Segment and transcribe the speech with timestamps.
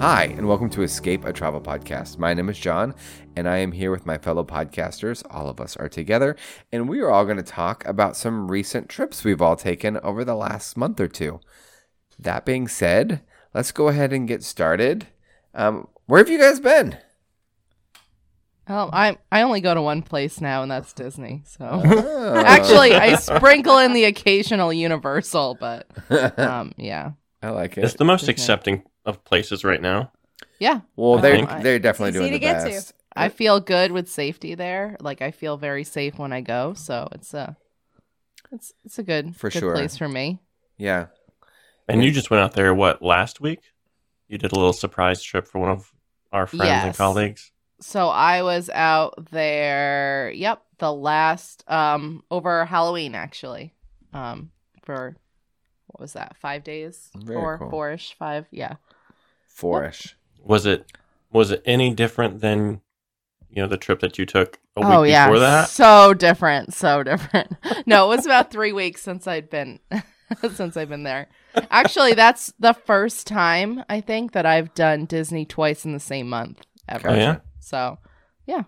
[0.00, 2.18] Hi, and welcome to Escape, a travel podcast.
[2.18, 2.94] My name is John,
[3.36, 5.24] and I am here with my fellow podcasters.
[5.28, 6.36] All of us are together,
[6.72, 10.24] and we are all going to talk about some recent trips we've all taken over
[10.24, 11.40] the last month or two.
[12.18, 13.22] That being said,
[13.54, 15.08] let's go ahead and get started.
[15.54, 16.96] Um, where have you guys been?
[18.68, 21.42] Oh, I I only go to one place now, and that's Disney.
[21.44, 22.36] So Oh.
[22.46, 25.88] actually, I sprinkle in the occasional Universal, but
[26.38, 27.12] um, yeah,
[27.42, 27.84] I like it.
[27.84, 28.32] It's the most Okay.
[28.32, 30.12] accepting of places right now.
[30.60, 30.80] yeah.
[30.96, 32.70] Well, they're they're definitely It's doing easy the to get to.
[32.70, 32.94] best.
[33.16, 34.96] I feel good with safety there.
[35.00, 37.56] Like I feel very safe when I go, so it's a
[38.52, 39.74] it's it's a good For good sure.
[39.74, 40.38] place for me.
[40.76, 41.06] Yeah,
[41.88, 43.60] And you just went out there, what, last week?
[44.28, 45.92] You did a little surprise trip for one of
[46.32, 47.50] our friends and colleagues.
[47.80, 50.30] So I was out there.
[50.34, 53.74] Yep, the last um over Halloween actually.
[54.12, 54.50] Um
[54.84, 55.16] for
[55.88, 56.36] what was that?
[56.36, 57.10] Five days?
[57.16, 57.70] Very Four, cool.
[57.70, 58.46] four-ish, five.
[58.52, 58.76] Yeah.
[59.58, 60.16] Fourish.
[60.42, 60.90] Was it
[61.32, 62.80] was it any different than
[63.50, 65.68] you know the trip that you took a week oh yeah, before that?
[65.68, 67.52] so different, so different.
[67.86, 69.80] no, it was about three weeks since I'd been
[70.54, 71.28] since I've been there.
[71.70, 76.28] Actually, that's the first time I think that I've done Disney twice in the same
[76.28, 77.10] month ever.
[77.10, 77.38] Oh yeah.
[77.58, 77.98] So
[78.46, 78.62] yeah,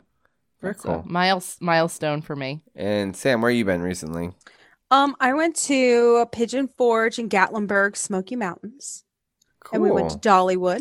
[0.61, 1.05] Very that's a cool.
[1.07, 2.63] miles milestone for me.
[2.75, 4.33] And Sam, where you been recently?
[4.91, 9.05] Um, I went to Pigeon Forge in Gatlinburg, Smoky Mountains,
[9.65, 9.77] Cool.
[9.77, 10.81] and we went to Dollywood.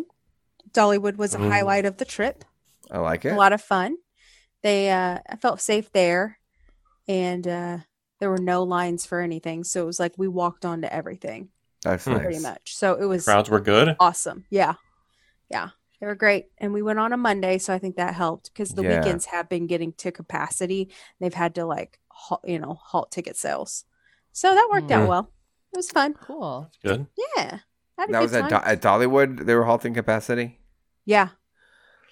[0.72, 1.50] Dollywood was a Ooh.
[1.50, 2.44] highlight of the trip.
[2.92, 3.34] I like it.
[3.34, 3.98] A lot of fun.
[4.62, 6.40] They, uh, I felt safe there,
[7.08, 7.78] and uh,
[8.20, 9.64] there were no lines for anything.
[9.64, 11.50] So it was like we walked onto everything
[11.84, 12.12] That's Hmm.
[12.14, 12.22] nice.
[12.24, 12.76] pretty much.
[12.76, 13.96] So it was Crowds were good.
[14.00, 14.46] awesome.
[14.50, 14.74] Yeah,
[15.50, 16.48] yeah, they were great.
[16.58, 18.98] And we went on a Monday, so I think that helped because the Yeah.
[19.00, 20.92] weekends have been getting to capacity.
[21.20, 23.86] They've had to like, halt, you know, halt ticket sales.
[24.34, 25.08] So that worked out Mm.
[25.08, 25.32] well.
[25.72, 26.14] It was fun.
[26.16, 26.62] Cool.
[26.64, 27.08] That's good.
[27.18, 27.64] Yeah, I had a
[28.08, 28.50] That good was at.
[28.50, 29.46] Do- at Dollywood.
[29.46, 30.60] They were halting capacity.
[31.06, 31.30] yeah,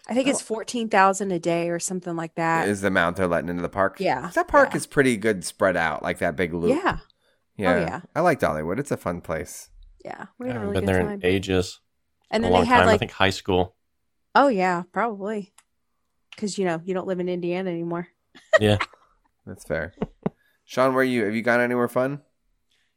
[0.07, 0.45] I think it's Oh.
[0.45, 2.67] fourteen thousand a day or something like that.
[2.67, 3.97] Is the amount they're letting into the park?
[3.99, 4.77] Yeah, that park yeah.
[4.77, 6.69] is pretty good spread out, like that big loop.
[6.83, 6.99] yeah,
[7.55, 7.79] yeah.
[7.79, 8.01] yeah.
[8.15, 8.79] I like Dollywood.
[8.79, 9.69] It's a fun place.
[10.03, 10.23] yeah.
[10.23, 11.11] I we haven't really been there time.
[11.13, 11.79] in ages.
[12.29, 12.87] And a then long they had time.
[12.87, 13.75] I like, think high school.
[14.35, 15.53] oh yeah, probably,
[16.35, 18.07] because you know you don't live in Indiana anymore.
[18.59, 18.77] Yeah.
[19.45, 19.93] That's fair.
[20.65, 21.23] Sean, where you?
[21.25, 22.21] Have you gone anywhere fun?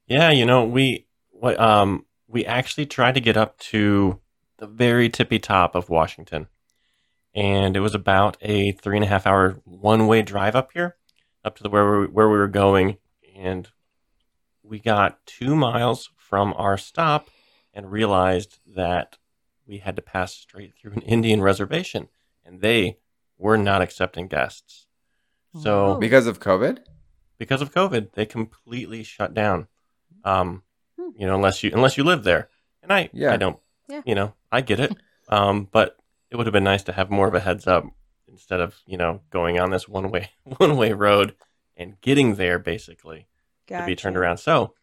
[0.07, 4.21] Yeah, you know, we what um we actually tried to get up to
[4.59, 6.47] the very tippy top of Washington.
[7.35, 10.97] And it was about a three and a half hour one way drive up here,
[11.45, 12.99] up to the where we, where we were going.
[13.37, 13.69] And
[14.63, 17.29] we got two miles from our stop
[17.73, 19.17] and realized that
[19.67, 22.09] we had to pass straight through an Indian reservation,
[22.45, 22.99] and they
[23.39, 24.87] were not accepting guests.
[25.63, 25.97] So.
[25.97, 26.81] Because of COVID?
[27.41, 29.67] because of COVID, they completely shut down.
[30.25, 30.63] Um,
[31.01, 31.11] Hmm.
[31.21, 32.49] you know, unless you unless you live there,
[32.83, 33.33] and I Yeah.
[33.33, 34.03] I don't, Yeah.
[34.05, 34.95] you know, I get it.
[35.29, 35.97] Um, but
[36.31, 37.85] it would have been nice to have more of a heads up
[38.29, 41.35] instead of you know going on this one way one way road
[41.77, 43.29] and getting there basically
[43.83, 44.39] to be turned around.
[44.39, 44.75] So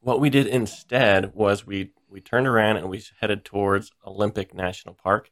[0.00, 4.94] what we did instead was we we turned around and we headed towards Olympic National
[4.94, 5.30] Park,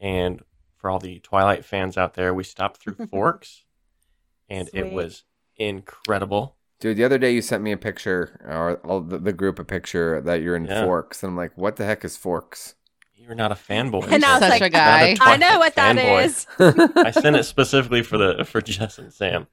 [0.00, 0.42] and
[0.76, 3.64] for all the Twilight fans out there, we stopped through Forks,
[4.48, 5.24] and it was
[5.56, 6.56] incredible.
[6.80, 9.64] Dude, the other day you sent me a picture, or all the, the group a
[9.64, 10.84] picture that you're in Yeah.
[10.84, 12.74] Forks, and I'm like, what the heck is Forks?
[13.14, 14.08] You're not a fanboy.
[14.12, 15.08] And I was Such like, a guy.
[15.08, 16.24] A I know what that fanboy.
[16.24, 16.46] is.
[16.96, 19.46] I sent it specifically for the for Jess and Sam.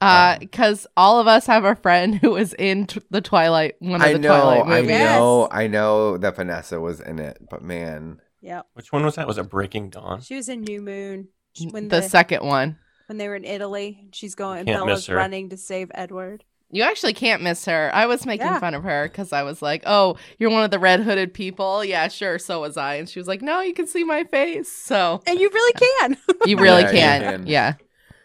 [0.00, 3.94] Uh, because all of us have a friend who was in t- the Twilight, one
[3.94, 4.88] of I the know, Twilight I movies.
[4.90, 5.18] Yes.
[5.18, 8.66] know, I know that Vanessa was in it, but man, Yep.
[8.74, 9.26] Which one was that?
[9.26, 10.20] Was it Breaking Dawn?
[10.20, 11.28] She was in New Moon
[11.70, 12.76] when the the, second one.
[13.06, 14.08] when they were in Italy.
[14.12, 15.16] She's going and Can't miss Bella's her.
[15.16, 16.44] running to save Edward.
[16.74, 17.90] You actually can't miss her.
[17.94, 18.58] I was making Yeah.
[18.58, 21.84] fun of her because I was like, "Oh, you're one of the red hooded people."
[21.84, 22.36] Yeah, sure.
[22.40, 25.38] So was I, and she was like, "No, you can see my face." So And
[25.38, 26.16] you really can.
[26.46, 27.20] you really Yeah, you can.
[27.22, 27.46] can.
[27.46, 27.74] Yeah.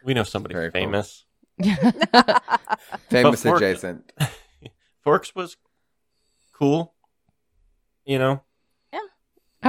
[0.04, 0.82] We know somebody Very cool.
[0.82, 1.26] famous.
[3.10, 4.12] famous adjacent.
[5.04, 5.56] Forks was
[6.54, 6.96] cool.
[8.06, 8.42] You know,
[8.92, 9.00] they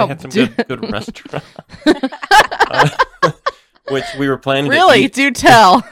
[0.00, 0.56] Oh, had some dude.
[0.56, 1.46] good good restaurants.
[1.84, 2.88] Uh,
[3.90, 5.08] which we were planning really?
[5.08, 5.82] to Do tell.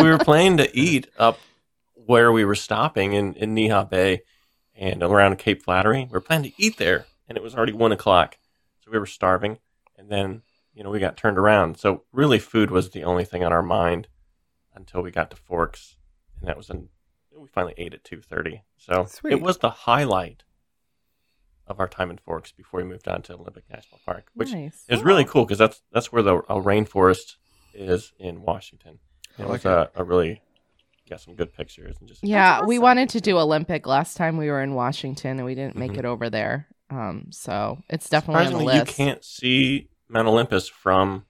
[0.00, 1.38] We were planning to eat up
[2.06, 4.22] where we were stopping in in Neah Bay
[4.76, 6.04] and around Cape Flattery.
[6.04, 8.38] We were planning to eat there, and it was already one o'clock,
[8.84, 9.58] so we were starving.
[9.96, 10.42] And then
[10.74, 11.78] you know we got turned around.
[11.78, 14.08] So really, food was the only thing on our mind.
[14.74, 15.96] until we got to Forks,
[16.40, 16.88] and that was in
[17.36, 18.62] we finally ate at two thirty.
[18.76, 19.32] So Sweet.
[19.34, 20.42] it was the highlight
[21.66, 24.84] of our time in Forks before we moved on to Olympic National Park, which nice.
[24.88, 25.28] is really oh.
[25.28, 27.36] cool because that's that's where the a rainforest
[27.72, 28.98] is in Washington.
[29.38, 30.42] I It like was a, a really
[31.08, 34.48] got some good pictures and just Yeah, we wanted to do Olympic last time we
[34.50, 35.98] were in Washington and we didn't make Mhm.
[35.98, 36.68] it over there.
[36.90, 38.88] Um, so it's definitely on the list.
[38.98, 41.26] you can't see Mount Olympus from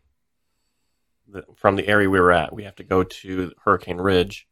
[1.26, 2.52] the from the area we were at.
[2.52, 4.46] We have to go to Hurricane Ridge.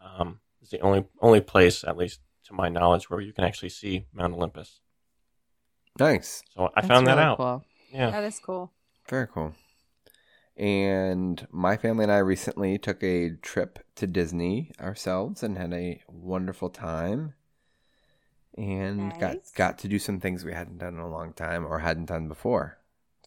[0.00, 3.70] Um, it's the only only place, at least to my knowledge, where you can actually
[3.70, 4.80] see Mount Olympus.
[5.98, 6.42] Nice.
[6.50, 7.36] So I That's found that out.
[7.36, 7.64] cool.
[7.92, 8.72] Yeah, That is cool.
[9.08, 9.54] Very cool.
[10.56, 16.02] And my family and I recently took a trip to Disney ourselves and had a
[16.08, 17.34] wonderful time.
[18.58, 19.50] And got Nice.
[19.52, 22.28] got to do some things we hadn't done in a long time or hadn't done
[22.28, 22.76] before.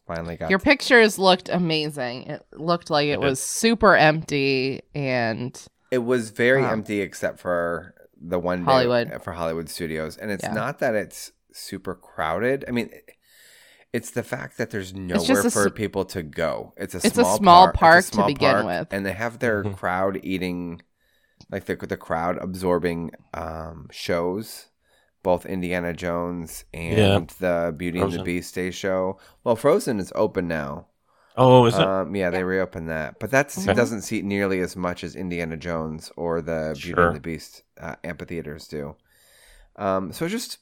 [0.06, 2.22] Finally got Your to- pictures looked amazing.
[2.28, 3.24] It looked like it It did.
[3.26, 6.70] was super empty and It was very Wow.
[6.72, 9.20] empty except for the one Hollywood.
[9.22, 10.52] for Hollywood Studios, and it's Yeah.
[10.52, 12.64] not that it's super crowded.
[12.68, 12.90] I mean,
[13.96, 16.72] it's the fact that there's nowhere just a for s- people to go.
[16.76, 18.88] It's a It's a small small par- park it's a to begin park, with.
[18.92, 19.76] and they have their Mhm.
[19.76, 20.82] crowd eating,
[21.50, 24.66] like the the crowd absorbing um, shows.
[25.22, 29.18] Both Indiana Jones and the Beauty and the Beast Day show.
[29.42, 30.86] Well, Frozen is open now.
[31.36, 31.80] Oh, is it?
[31.80, 33.74] Um, yeah, they reopened that, but that Okay.
[33.74, 37.08] doesn't seat nearly as much as Indiana Jones or the Beauty Sure.
[37.08, 38.94] and the Beast uh, amphitheaters do.
[39.74, 40.58] Um, so just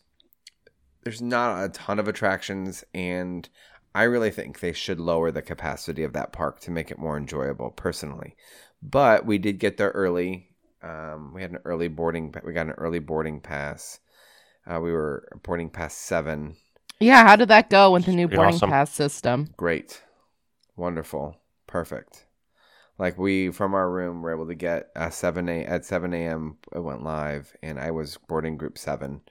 [1.05, 3.49] there's not a ton of attractions, and
[3.95, 7.17] I really think they should lower the capacity of that park to make it more
[7.17, 8.37] enjoyable, personally.
[8.83, 10.49] But we did get there early.
[10.83, 12.35] Um, we had an early boarding.
[12.45, 14.01] We got an early boarding pass.
[14.67, 16.57] Uh, we were boarding past seven.
[17.01, 18.71] yeah, how did that go with the new boarding awesome.
[18.71, 19.51] pass system?
[19.57, 20.03] Great.
[20.77, 21.37] Wonderful.
[21.67, 22.27] Perfect.
[22.99, 26.59] Like we from our room were able to get uh, seven a at seven a.m.
[26.75, 29.23] It went live, and I was boarding group seven.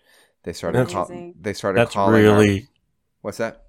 [0.43, 0.79] They started.
[0.79, 2.15] That's- Call, they started That's calling.
[2.15, 2.67] our- really.
[3.21, 3.61] what's that?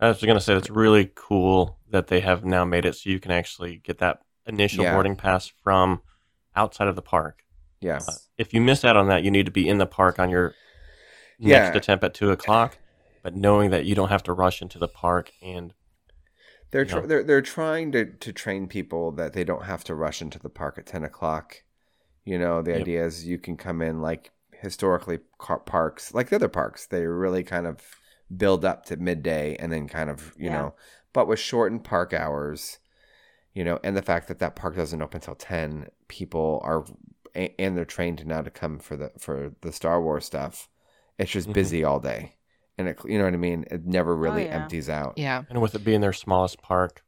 [0.00, 3.08] I was going to say it's really cool that they have now made it so
[3.10, 4.92] you can actually get that initial Yeah.
[4.92, 6.02] boarding pass from
[6.54, 7.44] outside of the park.
[7.80, 8.08] Yes.
[8.08, 10.28] Uh, if you miss out on that, you need to be in the park on
[10.30, 10.54] your
[11.38, 11.60] Yeah.
[11.62, 12.76] next attempt at two o'clock.
[13.22, 15.72] But knowing that you don't have to rush into the park and
[16.70, 20.20] They're tr- they're they're trying to to train people that they don't have to rush
[20.20, 21.62] into the park at ten o'clock.
[22.24, 22.80] You know, the Yep.
[22.80, 24.32] idea is you can come in like
[24.64, 26.86] historically car- parks, like the other parks.
[26.86, 27.76] They really kind of
[28.34, 30.52] build up to midday and then kind of you Yeah.
[30.58, 30.74] know,
[31.12, 32.78] but with shortened park hours,
[33.52, 36.84] you know, and the fact that that park doesn't open until ten, people are
[37.58, 40.68] and they're trained now to come for the for the Star Wars stuff.
[41.18, 41.52] It's just Mhm.
[41.52, 42.34] busy all day,
[42.78, 43.64] and it you know what I mean.
[43.70, 44.62] It never really yeah.
[44.62, 45.14] empties out.
[45.16, 45.42] Yeah.
[45.50, 47.02] and with it being their smallest park,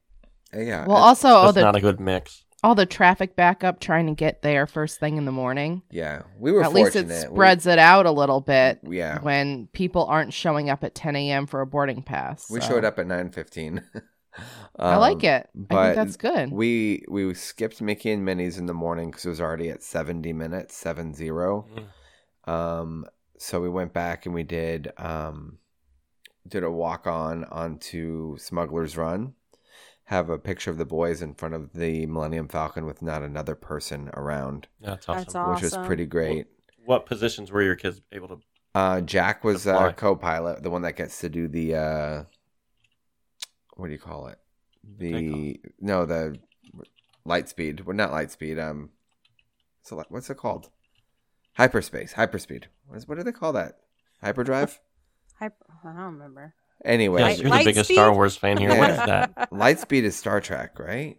[0.55, 0.87] Uh, yeah.
[0.87, 2.45] Well, also all that's the not a good mix.
[2.65, 5.83] All the traffic backup trying to get there first thing in the morning.
[5.91, 7.31] Yeah, we were At least it fortunate.
[7.31, 11.15] We- spreads it out a little bit yeah, when people aren't showing up at 10
[11.17, 11.47] a.m.
[11.47, 12.51] for a boarding pass.
[12.51, 12.69] we so.
[12.69, 13.83] showed up at nine fifteen.
[14.79, 15.49] I like it.
[15.71, 16.53] I Um, think that's good.
[16.53, 20.33] We we skipped Mickey and Minnie's in the morning because it was already at seventy
[20.35, 21.67] minutes, seven zero.
[22.47, 22.53] Mm.
[22.53, 23.07] Um,
[23.39, 25.59] so we went back and we did um,
[26.47, 29.35] did a walk on onto Smuggler's Run.
[30.07, 33.55] Have a picture of the boys in front of the Millennium Falcon with not another
[33.57, 35.19] person around, That's awesome.
[35.25, 35.55] That's awesome.
[35.55, 36.47] which was pretty great.
[36.85, 38.41] What positions were your kids able to?
[38.75, 39.87] Uh, Jack was To fly.
[39.89, 42.25] uh, co-pilot, the one that gets to do the uh,
[43.75, 44.39] what do you call it?
[44.99, 46.39] The no, the
[47.25, 47.81] light speed.
[47.81, 48.59] Well, not light speed.
[48.61, 48.91] Um,
[49.83, 50.71] so what's it called?
[51.55, 52.65] Hyperspace, hyperspeed.
[52.87, 53.79] What, is, what do they call that?
[54.23, 54.79] Hyperdrive.
[55.41, 55.51] I, I
[55.85, 56.55] don't remember.
[56.85, 57.97] Anyway, Yes, you're the biggest speed?
[57.97, 58.77] Star Wars fan here.
[58.79, 59.07] What is Yeah.
[59.07, 59.51] that?
[59.51, 61.19] Lightspeed is Star Trek, right?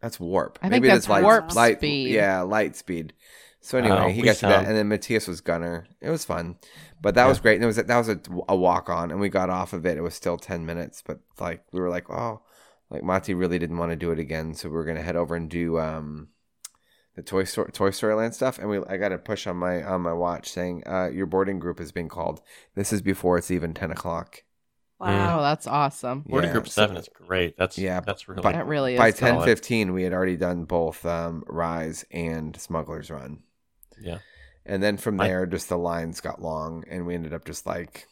[0.00, 0.58] That's warp.
[0.62, 2.14] I think Maybe that's light, warp light, speed.
[2.14, 3.12] Yeah, light speed.
[3.60, 5.86] So anyway, Oh, he we got to that, and then Matthias was gunner.
[6.00, 6.56] It was fun,
[7.02, 7.56] but that was great.
[7.56, 9.98] And it was that was a, a walk on, and we got off of it.
[9.98, 12.42] It was still ten minutes, but like we were like, oh,
[12.90, 15.34] like Mati really didn't want to do it again, so we were gonna head over
[15.34, 16.28] and do um
[17.16, 18.60] the Toy Story Toy Story Land stuff.
[18.60, 21.58] And we I got a push on my on my watch saying uh, your boarding
[21.58, 22.40] group is being called.
[22.76, 24.44] This is before it's even ten o'clock.
[25.00, 25.40] Wow.
[25.42, 26.22] That's awesome.
[26.26, 27.56] Boarding Yeah, Group so- Seven is great.
[27.56, 28.42] That's Yeah, That's really.
[28.42, 29.18] but- That really is By good.
[29.18, 29.44] ten solid.
[29.44, 33.42] fifteen, we had already done both um, Rise and Smuggler's Run.
[34.00, 34.18] yeah.
[34.66, 37.64] And then from I- there, just the lines got long, and we ended up just
[37.66, 38.06] like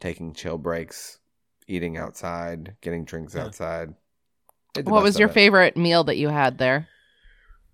[0.00, 1.18] taking chill breaks,
[1.66, 3.44] eating outside, getting drinks Yeah.
[3.44, 3.94] outside.
[4.84, 5.32] What was your it.
[5.34, 6.88] favorite meal that you had there?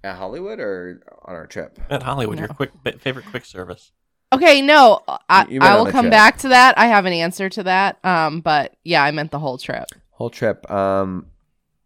[0.02, 1.78] At Hollywood or on our trip?
[1.90, 3.92] At Hollywood, your quick favorite quick service.
[4.32, 6.12] Okay, no, I, You- you went I on will the come trip.
[6.12, 6.78] back to that.
[6.78, 7.98] I have an answer to that.
[8.04, 9.86] Um, but yeah, I meant the whole trip.
[10.10, 10.70] Whole trip.
[10.70, 11.26] Um,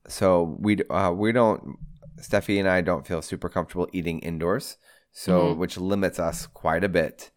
[0.09, 1.79] so we uh we don't
[2.21, 4.77] Steffi and I don't feel super comfortable eating indoors,
[5.13, 5.57] so Mhm.
[5.59, 7.31] which limits us quite a bit.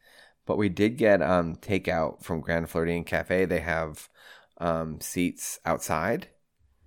[0.47, 3.45] But we did get um, takeout from Grand Floridian Cafe.
[3.45, 4.09] They have
[4.59, 6.27] um, seats outside.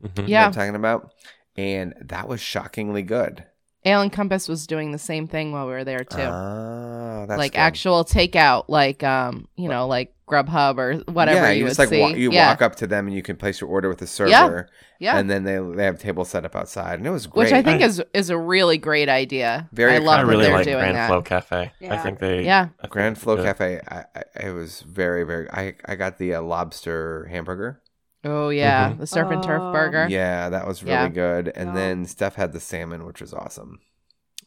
[0.03, 0.17] Mhm.
[0.17, 0.41] you know Yeah.
[0.43, 1.13] what I'm talking about,
[1.57, 3.45] and that was shockingly good.
[3.89, 6.19] Ale & Compass was doing the same thing while we were there too.
[6.21, 7.59] Ah, that's like good.
[7.59, 11.79] actual takeout, like um, you know, like Grubhub or whatever yeah, you, you, would just
[11.79, 12.01] like see.
[12.01, 12.51] wa- you yeah.
[12.51, 14.69] walk up to them and you can place your order with the server,
[14.99, 15.19] yeah, yeah.
[15.19, 17.45] and then they they have tables set up outside, and it was great.
[17.45, 19.69] which I think I- is is a really great idea.
[19.73, 21.09] Very I love I really like doing Grand that.
[21.09, 21.73] Flow Cafe.
[21.89, 22.69] I think they Yeah.
[22.79, 23.47] I think Grand Flo good.
[23.47, 25.51] Cafe, I, I it was very very.
[25.51, 27.81] I I got the uh, lobster hamburger.
[28.25, 28.99] Oh yeah, Mhm.
[28.99, 29.73] the surf and turf Oh.
[29.73, 30.07] burger.
[30.09, 31.09] Yeah, that was really Yeah.
[31.09, 31.49] good.
[31.55, 31.75] And Yeah.
[31.75, 33.79] then Steph had the salmon, which was awesome.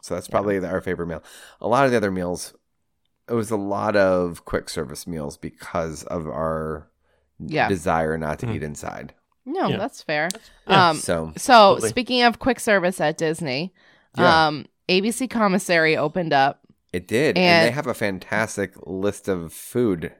[0.01, 0.31] So that's Yeah.
[0.31, 1.23] probably our favorite meal.
[1.61, 2.53] A lot of the other meals,
[3.29, 6.89] it was a lot of quick service meals because of our
[7.39, 7.67] Yeah.
[7.69, 8.55] desire not to Mhm.
[8.55, 9.13] eat inside.
[9.45, 9.77] No, Yeah.
[9.77, 10.27] that's fair.
[10.67, 10.89] Yeah.
[10.89, 11.89] Um, so so Absolutely.
[11.89, 13.73] speaking of quick service at Disney,
[14.17, 14.47] Yeah.
[14.47, 16.59] um, ABC Commissary opened up.
[16.93, 20.11] it did, and, and- they have a fantastic list of food.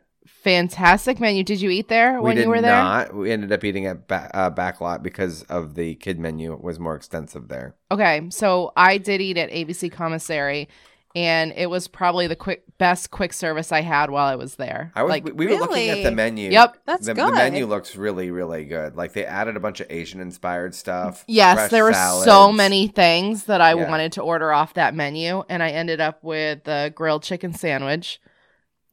[0.44, 1.44] Fantastic menu.
[1.44, 2.72] Did you eat there we when you were there?
[2.72, 3.14] not.
[3.14, 6.96] We ended up eating at ba- uh, Backlot because of the kid menu was more
[6.96, 7.76] extensive there.
[7.92, 10.68] Okay, so I did eat at ABC Commissary,
[11.14, 14.92] and it was probably the quick best quick service I had while I was there.
[14.96, 15.12] I was.
[15.12, 16.50] like, we, we were looking at the menu.
[16.50, 16.78] Yep.
[16.88, 17.28] That's the, good.
[17.28, 18.96] the menu looks really, really good.
[18.96, 21.24] Like they added a bunch of Asian inspired stuff.
[21.28, 23.88] yes, there were so many things that I Yeah.
[23.88, 28.20] wanted to order off that menu, and I ended up with the grilled chicken sandwich,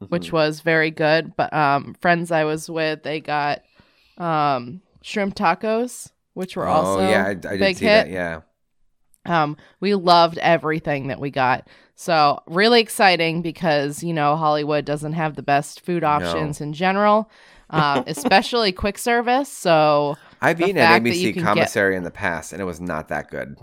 [0.02, 0.11] Mhm.
[0.11, 1.35] which was very good.
[1.37, 3.62] But um, friends I was with, they got
[4.17, 8.07] um shrimp tacos, which were oh also yeah, I, I did big see hit.
[8.07, 8.11] that.
[8.11, 8.40] Yeah,
[9.26, 11.69] Um, we loved everything that we got.
[11.95, 17.28] So really exciting because you know Hollywood doesn't have the best food options in general,
[17.71, 19.50] um, especially quick service.
[19.50, 22.67] So I've The eaten at fact ABC can get- commissary in the past, and it
[22.67, 23.57] was not that good.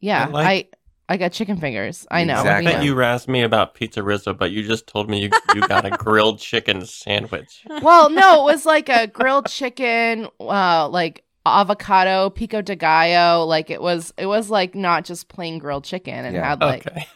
[0.00, 0.74] yeah, I like-
[1.08, 2.06] I I got chicken fingers.
[2.10, 2.38] I know.
[2.40, 2.66] Exactly.
[2.68, 2.84] I bet know.
[2.86, 5.90] you asked me about Pizza Rizzo, but you just told me you, you got a
[5.98, 7.62] grilled chicken sandwich.
[7.82, 13.44] well, no, it was like a grilled chicken, uh, like avocado pico de gallo.
[13.44, 16.48] Like it was, it was like not just plain grilled chicken and Yeah.
[16.48, 17.06] had like okay.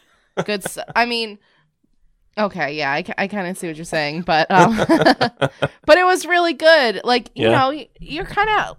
[0.44, 0.64] good.
[0.66, 1.38] s- I mean,
[2.36, 6.26] okay, yeah, I, I kind of see what you're saying, but um, but it was
[6.26, 7.00] really good.
[7.04, 7.58] Like you Yeah.
[7.70, 8.76] know, you're kind of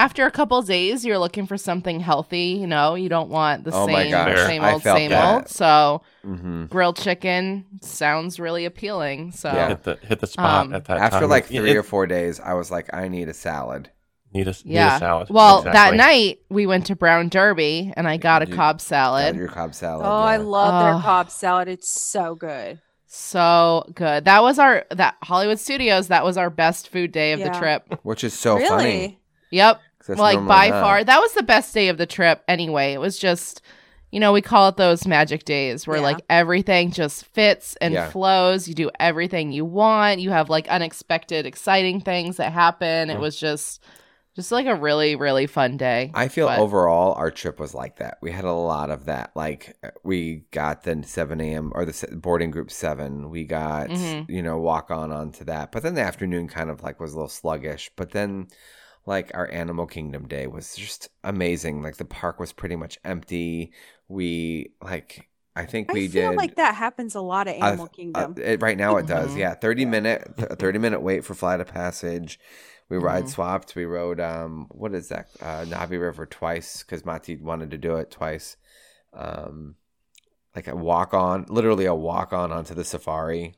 [0.00, 2.58] after a couple days, you're looking for something healthy.
[2.60, 4.10] You know, you don't want the Oh same
[4.46, 5.34] same old same that.
[5.34, 5.48] old.
[5.48, 9.32] So hmm grilled chicken sounds really appealing.
[9.32, 9.68] So Yeah.
[9.68, 11.28] hit the hit the spot Um, at that After time.
[11.30, 13.90] like three it- or four days, I was like, I need a salad.
[14.32, 14.96] need a, need yeah.
[14.96, 15.28] a salad.
[15.28, 19.22] Well, that night we went to Brown Derby and I got a You- Cobb Salad.
[19.24, 19.36] salad.
[19.36, 20.06] Your Cobb salad.
[20.06, 20.42] Oh, I yeah.
[20.42, 21.00] love their Oh.
[21.00, 21.66] Cobb salad.
[21.68, 22.80] It's so good.
[23.06, 24.24] So good.
[24.26, 26.08] That was our that Hollywood Studios.
[26.08, 27.82] That was our best food day of the trip.
[28.04, 28.68] Which is so really?
[28.68, 29.18] funny.
[29.50, 29.80] Yep.
[30.16, 30.82] 'Cause that's like by not.
[30.82, 32.42] far, that was the best day of the trip.
[32.48, 33.60] Anyway, it was just,
[34.12, 36.02] you know, we call it those magic days where Yeah.
[36.04, 38.10] like everything just fits and Yeah.
[38.10, 38.66] flows.
[38.68, 40.20] You do everything you want.
[40.20, 43.10] You have like unexpected, exciting things that happen.
[43.10, 43.20] It Mhm.
[43.20, 43.80] was just,
[44.36, 46.10] just like a really, really fun day.
[46.14, 48.18] I feel But- overall our trip was like that.
[48.22, 49.30] We had a lot of that.
[49.34, 51.72] Like we got the 7 a.m.
[51.74, 53.28] or the boarding group 7.
[53.30, 54.28] We got, Mhm.
[54.30, 55.70] you know, walk on onto that.
[55.72, 57.90] But then the afternoon kind of like was a little sluggish.
[57.96, 58.46] But then
[59.10, 61.82] like our Animal Kingdom day was just amazing.
[61.82, 63.72] Like the park was pretty much empty.
[64.08, 66.36] We like, I think I we feel did.
[66.36, 68.34] like that happens a lot at Uh, Animal uh, Kingdom.
[68.38, 69.38] it, right now it does, Mhm.
[69.38, 69.54] yeah.
[69.54, 72.40] Thirty minute, th- thirty minute wait for Flight of Passage.
[72.88, 73.28] We ride Mhm.
[73.28, 73.74] swapped.
[73.76, 75.28] We rode um, what is that?
[75.40, 78.56] Uh, Na'vi River twice because Mati wanted to do it twice.
[79.12, 79.76] Um,
[80.56, 83.54] like a walk on, literally a walk on onto the safari.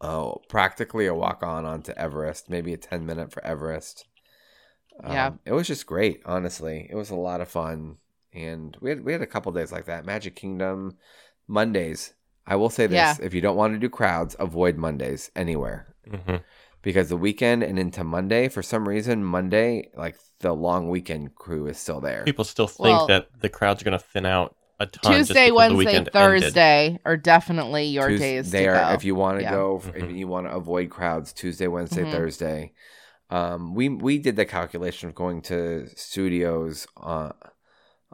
[0.00, 2.48] Oh, practically a walk on onto Everest.
[2.50, 4.06] Maybe a ten minute for Everest.
[5.02, 5.30] Um, Yeah.
[5.44, 6.22] it was just great.
[6.24, 7.96] Honestly, it was a lot of fun,
[8.32, 10.04] and we had we had a couple days like that.
[10.04, 10.96] Magic Kingdom,
[11.48, 12.14] Mondays.
[12.46, 13.16] I will say this: Yeah.
[13.22, 16.42] if you don't want to do crowds, avoid Mondays anywhere Mhm.
[16.82, 21.66] because the weekend and into Monday, for some reason, Monday, like the long weekend crew
[21.66, 22.24] is still there.
[22.24, 25.12] People still think Well- that the crowd's are going to thin out a ton.
[25.12, 26.12] just Tuesday, the Wednesday, weekend ended.
[26.14, 28.94] Thursday are definitely your Tues- days they to are go.
[28.94, 29.50] if you want to Yeah.
[29.50, 30.16] go if Mhm.
[30.16, 32.10] you want to avoid crowds Tuesday, Wednesday, Mhm.
[32.12, 32.72] Thursday.
[33.30, 37.32] Um, we we did the calculation of going to studios on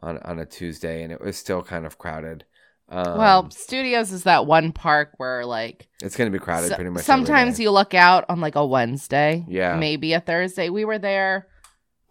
[0.02, 2.44] on on a Tuesday, and it was still kind of crowded.
[2.88, 6.74] Um, well, studios is that one park where like it's going to be crowded so-
[6.76, 7.02] pretty much.
[7.04, 7.64] sometimes day.
[7.64, 9.76] you look out on like a Wednesday, Yeah.
[9.76, 10.68] maybe a Thursday.
[10.70, 11.48] We were there.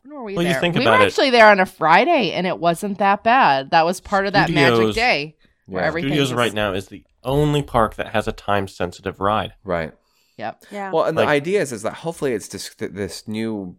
[0.04, 0.60] When were we Well, you there?
[0.60, 3.72] think we about were it- actually there on a Friday, and it wasn't that bad.
[3.72, 5.38] That was part of that magic day.
[5.68, 8.68] where yeah, everything Studios is- right now is the only park that has a time
[8.68, 9.54] sensitive ride.
[9.64, 9.94] right.
[10.38, 10.66] Yep.
[10.72, 10.92] yeah.
[10.92, 13.78] Well, and Like- the idea is is that hopefully it's this this new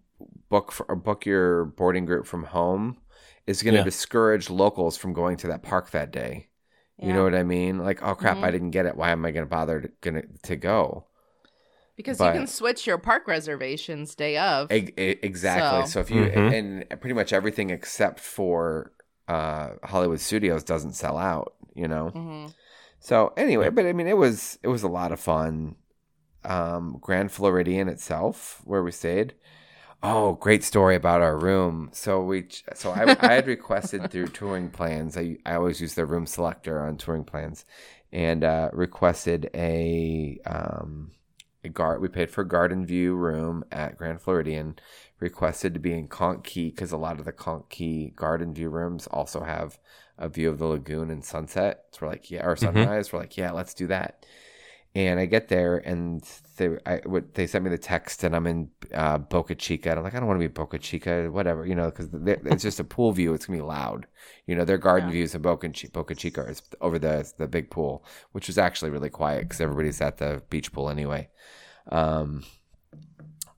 [0.48, 2.98] book for or book your boarding group from home
[3.46, 3.84] is going to Yeah.
[3.84, 6.48] discourage locals from going to that park that day.
[6.98, 7.78] You know what I mean?
[7.78, 8.44] Like, oh crap, Mhm.
[8.44, 8.96] I didn't get it.
[8.96, 11.04] Why am I going to bother to, gonna, to go?
[11.94, 14.72] Because But- you can switch your park reservations day of.
[14.72, 15.82] E- e- exactly.
[15.82, 16.52] So, So- if you Mhm.
[16.90, 18.92] and pretty much everything except for
[19.28, 21.54] uh, Hollywood Studios doesn't sell out.
[21.74, 22.12] You know.
[22.14, 22.54] Mhm.
[23.00, 25.74] So anyway, but I mean, it was it was a lot of fun.
[26.46, 29.34] Um, Grand Floridian itself, where we stayed.
[30.02, 31.90] Oh, great story about our room.
[31.92, 35.16] So we, so I, I had requested through touring plans.
[35.16, 37.64] I I always use the room selector on touring plans,
[38.12, 41.12] and uh, requested a um
[41.64, 42.00] a guard.
[42.00, 44.76] We paid for a garden view room at Grand Floridian.
[45.20, 48.68] Requested to be in Conch Key because a lot of the Conch Key garden view
[48.70, 49.78] rooms also have
[50.18, 51.84] a view of the lagoon and sunset.
[51.92, 53.12] So we're like, yeah, or sunrise.
[53.12, 54.24] We're like, yeah, let's do that.
[54.96, 56.22] And I get there, and
[56.56, 59.90] they I, what, they sent me the text, and I'm in uh, Boca Chica.
[59.90, 62.62] And I'm like, I don't want to be Boca Chica, whatever, you know, because it's
[62.62, 63.34] just a pool view.
[63.34, 64.06] It's gonna be loud,
[64.46, 64.64] you know.
[64.64, 65.12] Their garden Yeah.
[65.16, 69.10] views of Boca, Boca Chica is over the the big pool, which was actually really
[69.10, 71.28] quiet because everybody's at the beach pool anyway.
[71.92, 72.44] Um,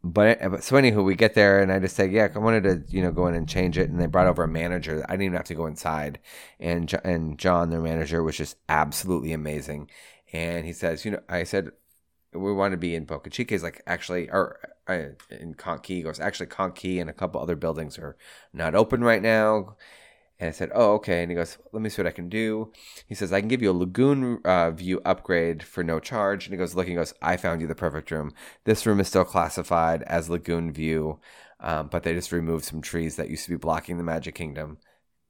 [0.03, 2.83] but but- so anywho, we get there and I just say, yeah, I wanted to
[2.97, 5.05] you know go in and change it, and they brought over a manager.
[5.09, 6.19] I didn't even have to go inside,
[6.59, 9.89] and and John, their manager, was just absolutely amazing.
[10.33, 11.71] And he says, you know, I said
[12.33, 13.55] we want to be in Boca Chica.
[13.55, 15.97] He's like, actually, or uh, in Key.
[15.97, 18.17] He goes, actually, Conch and a couple other buildings are
[18.53, 19.77] not open right now.
[20.41, 21.23] And I said, oh, okay.
[21.23, 22.73] And he goes, let me see what I can do.
[23.09, 26.47] He says, I can give you a lagoon uh, view upgrade for no charge.
[26.47, 28.33] And he goes, look, he goes, I found you the perfect room.
[28.65, 31.19] This room is still classified as lagoon view,
[31.59, 34.79] um, but they just removed some trees that used to be blocking the Magic Kingdom.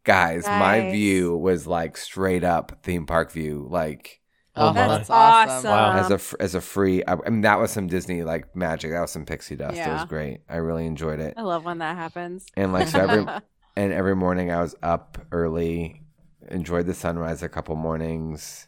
[0.05, 4.21] Guys, my view was like straight up theme park view, like
[4.61, 5.71] Oh, that's awesome.
[5.71, 5.93] Wow.
[5.93, 7.03] as a f- as a free.
[7.05, 8.91] I, I mean, that was some Disney like magic.
[8.93, 9.77] That was some pixie dust.
[9.79, 10.41] It was great.
[10.49, 11.35] I really enjoyed it.
[11.37, 12.47] I love when that happens.
[12.57, 13.27] And like so every
[13.77, 16.03] and every morning I was up early,
[16.49, 18.67] enjoyed the sunrise a couple mornings.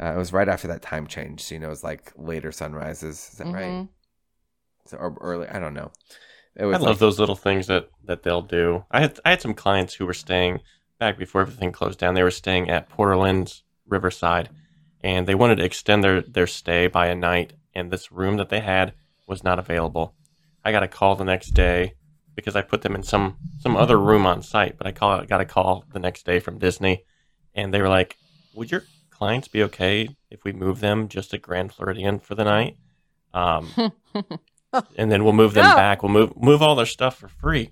[0.00, 2.52] Uh, it was right after that time change, so you know it was like later
[2.52, 3.30] sunrises.
[3.32, 3.62] Is that right?
[3.70, 3.88] Mhm.
[4.86, 5.46] So, or early?
[5.48, 5.90] I don't know.
[6.56, 8.84] It I was love those little things that that they'll do.
[8.90, 10.60] I had I had some clients who were staying
[10.98, 12.14] back before everything closed down.
[12.14, 14.48] They were staying at Port Orleans Riverside,
[15.02, 17.52] and they wanted to extend their their stay by a night.
[17.74, 18.94] And this room that they had
[19.26, 20.14] was not available.
[20.64, 21.94] I got a call the next day
[22.34, 24.76] because I put them in some some other room on site.
[24.76, 27.04] But I call got a call the next day from Disney,
[27.54, 28.16] and they were like,
[28.54, 32.44] "Would your clients be okay if we move them just to Grand Floridian for the
[32.44, 32.76] night?"
[33.32, 33.68] Um,
[34.96, 35.74] and then we'll move them No.
[35.76, 36.02] back.
[36.02, 37.70] We'll move move all their stuff for free,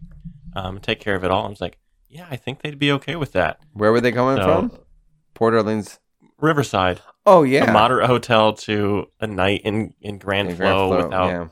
[0.54, 1.46] um, take care of it all.
[1.46, 3.58] I was like, yeah, I think they'd be okay with that.
[3.72, 4.78] Where were they coming So- from?
[5.34, 5.98] Port Orleans.
[6.40, 11.05] Riverside, Oh yeah, a moderate hotel to a night in in Grand In Flow Flow,
[11.05, 11.48] without yeah.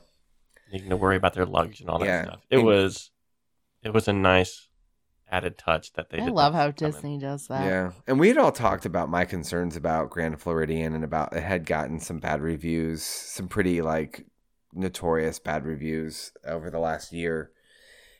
[0.71, 2.23] needing to worry about their luggage and all that Yeah.
[2.25, 2.41] stuff.
[2.49, 3.11] It And- was
[3.83, 4.67] it was a nice
[5.29, 6.19] added touch that they.
[6.19, 6.91] I did love how come in.
[6.93, 7.65] Disney does that.
[7.65, 11.43] Yeah, and we had all talked about my concerns about Grand Floridian and about it
[11.43, 14.25] had gotten some bad reviews, some pretty like
[14.73, 17.51] notorious bad reviews over the last year.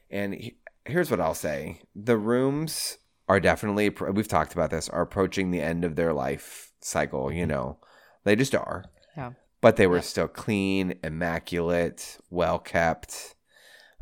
[0.09, 5.01] And he, here's what I'll say: the rooms are definitely we've talked about this are
[5.01, 7.31] approaching the end of their life cycle.
[7.31, 7.77] You know,
[8.23, 8.85] they just are.
[9.15, 9.31] Yeah.
[9.61, 10.01] But they were Yeah.
[10.01, 13.35] still clean, immaculate, well kept.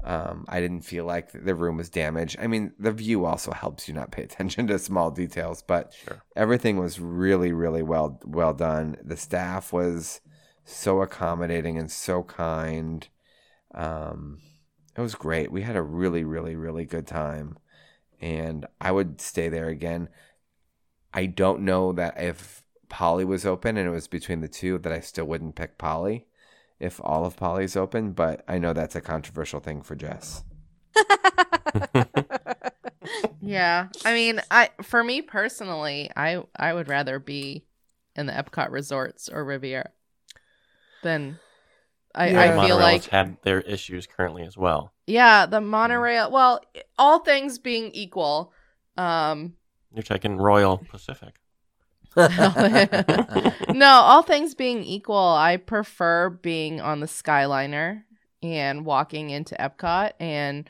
[0.04, 2.38] Um, I didn't feel like the room was damaged.
[2.40, 6.22] I mean, the view also helps you not pay attention to small details, but Sure.
[6.36, 8.98] everything was really, really well well done.
[9.04, 10.22] The staff was
[10.64, 13.08] so accommodating and so kind.
[13.74, 14.40] Um,
[14.96, 15.52] it was great.
[15.52, 17.58] We had a really, really, really good time,
[18.22, 20.10] and I would stay there again.
[21.14, 24.92] I don't know that if Poly was open and it was between the two, that
[24.92, 26.28] I still wouldn't pick Poly
[26.80, 30.44] if all of Poly's open, but I know that's a controversial thing for Jess.
[33.42, 33.88] Yeah.
[34.04, 37.66] I mean, I for me personally, I I would rather be
[38.16, 39.92] in the Epcot resorts or Riviera
[41.04, 41.40] than
[42.14, 42.42] I, Yeah.
[42.42, 44.94] I feel Monorail's like had their issues currently as well.
[45.08, 46.32] Yeah, the monorail.
[46.32, 46.62] Well,
[46.98, 48.54] all things being equal,
[48.98, 49.54] um,
[49.94, 51.36] You're taking Royal Pacific.
[52.18, 58.04] no, all things being equal, I prefer being on the Skyliner
[58.42, 60.70] and walking into Epcot and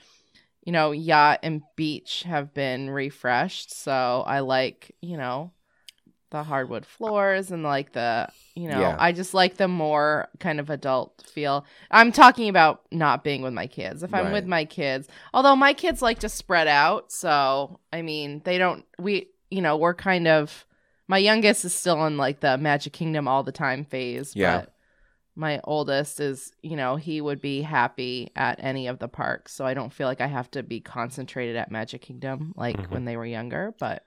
[0.65, 5.52] you know, yacht and beach have been refreshed, so I like, you know,
[6.32, 8.96] the hardwood floors and like the, you know, Yeah.
[9.00, 11.66] I just like the more kind of adult feel.
[11.92, 14.04] I'm talking about not being with my kids.
[14.04, 14.34] If I'm Right.
[14.34, 18.84] with my kids, although my kids like to spread out, so I mean, they don't
[19.00, 20.66] we, you know, we're kind of
[21.08, 24.36] my youngest is still in like the Magic Kingdom all the time phase.
[24.36, 24.62] Yeah.
[24.62, 24.72] But
[25.36, 29.54] my oldest is, you know, he would be happy at any of the parks.
[29.54, 32.90] So I don't feel like I have to be concentrated at Magic Kingdom like Mhm.
[32.90, 33.76] when they were younger.
[33.78, 34.04] But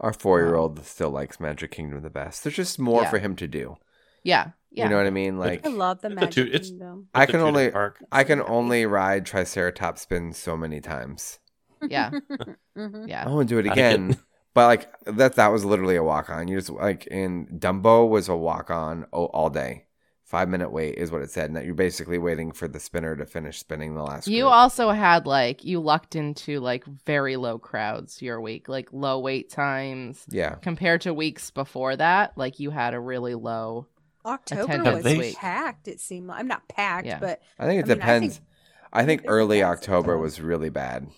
[0.00, 2.42] Our four year old still likes Magic Kingdom the best.
[2.42, 3.10] There's just more Yeah.
[3.10, 3.76] for him to do.
[4.24, 4.84] yeah, yeah.
[4.84, 5.38] You know what I mean?
[5.38, 7.08] Like I love the It's Magic two- it's- Kingdom.
[7.14, 8.02] I It's a can only park.
[8.12, 11.38] I can only ride Triceratops spin so many times.
[11.86, 12.10] Yeah.
[12.78, 13.08] Mhm.
[13.08, 13.24] yeah.
[13.26, 14.16] I want to do it again.
[14.54, 16.48] But like that that was literally a walk on.
[16.48, 19.84] You just like in Dumbo was a walk on all day.
[20.30, 21.46] Five minute wait is what it said.
[21.46, 24.28] And that you're basically waiting for the spinner to finish spinning the last.
[24.28, 24.52] You group.
[24.52, 29.50] also had like you lucked into like very low crowds your week, like low wait
[29.50, 30.54] times yeah.
[30.54, 32.38] compared to weeks before that.
[32.38, 33.88] Like you had a really low.
[34.24, 35.36] October Attendance was week.
[35.36, 35.88] packed.
[35.88, 37.18] It seemed like I'm not packed, Yeah.
[37.18, 38.36] but I think it I mean, I depends.
[38.36, 38.46] think-
[38.92, 41.08] I think, think early October was really bad.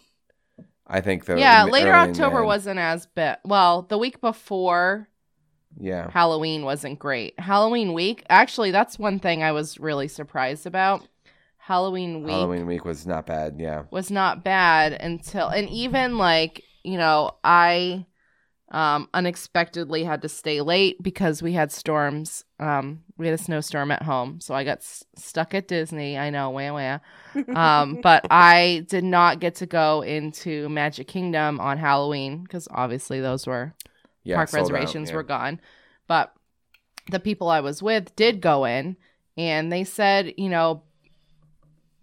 [0.86, 3.40] I think the yeah, the later October wasn't as bad.
[3.44, 5.08] Well, the week before
[5.78, 6.10] yeah.
[6.10, 7.38] Halloween wasn't great.
[7.38, 11.06] Halloween week, actually, that's one thing I was really surprised about.
[11.58, 13.54] Halloween week Halloween week was not bad.
[13.58, 13.84] Yeah.
[13.90, 18.06] was not bad until, and even like, you know, I
[18.72, 22.44] um, unexpectedly had to stay late because we had storms.
[22.58, 24.40] Um, we had a snowstorm at home.
[24.40, 26.18] So I got s- stuck at Disney.
[26.18, 26.98] I know, wah, wah.
[27.54, 33.20] Um, but I did not get to go into Magic Kingdom on Halloween because obviously
[33.20, 33.74] those were
[34.24, 34.36] Yeah.
[34.36, 35.16] park sold out, reservations yeah.
[35.16, 35.60] were gone.
[36.06, 36.32] But
[37.10, 38.96] the people I was with did go in,
[39.36, 40.82] and they said, you know,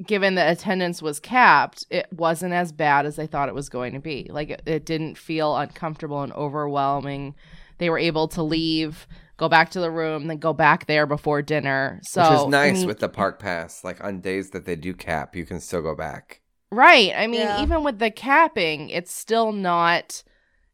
[0.05, 3.93] given the attendance was capped, it wasn't as bad as they thought it was going
[3.93, 4.27] to be.
[4.31, 7.35] Like it, it didn't feel uncomfortable and overwhelming.
[7.77, 11.41] They were able to leave, go back to the room, then go back there before
[11.41, 11.99] dinner.
[12.03, 13.83] So Which is I nice mean- with the park pass.
[13.83, 16.41] Like on days that they do cap, you can still go back.
[16.71, 17.11] Right.
[17.15, 17.63] I mean, Yeah.
[17.63, 20.23] even with the capping, it's still not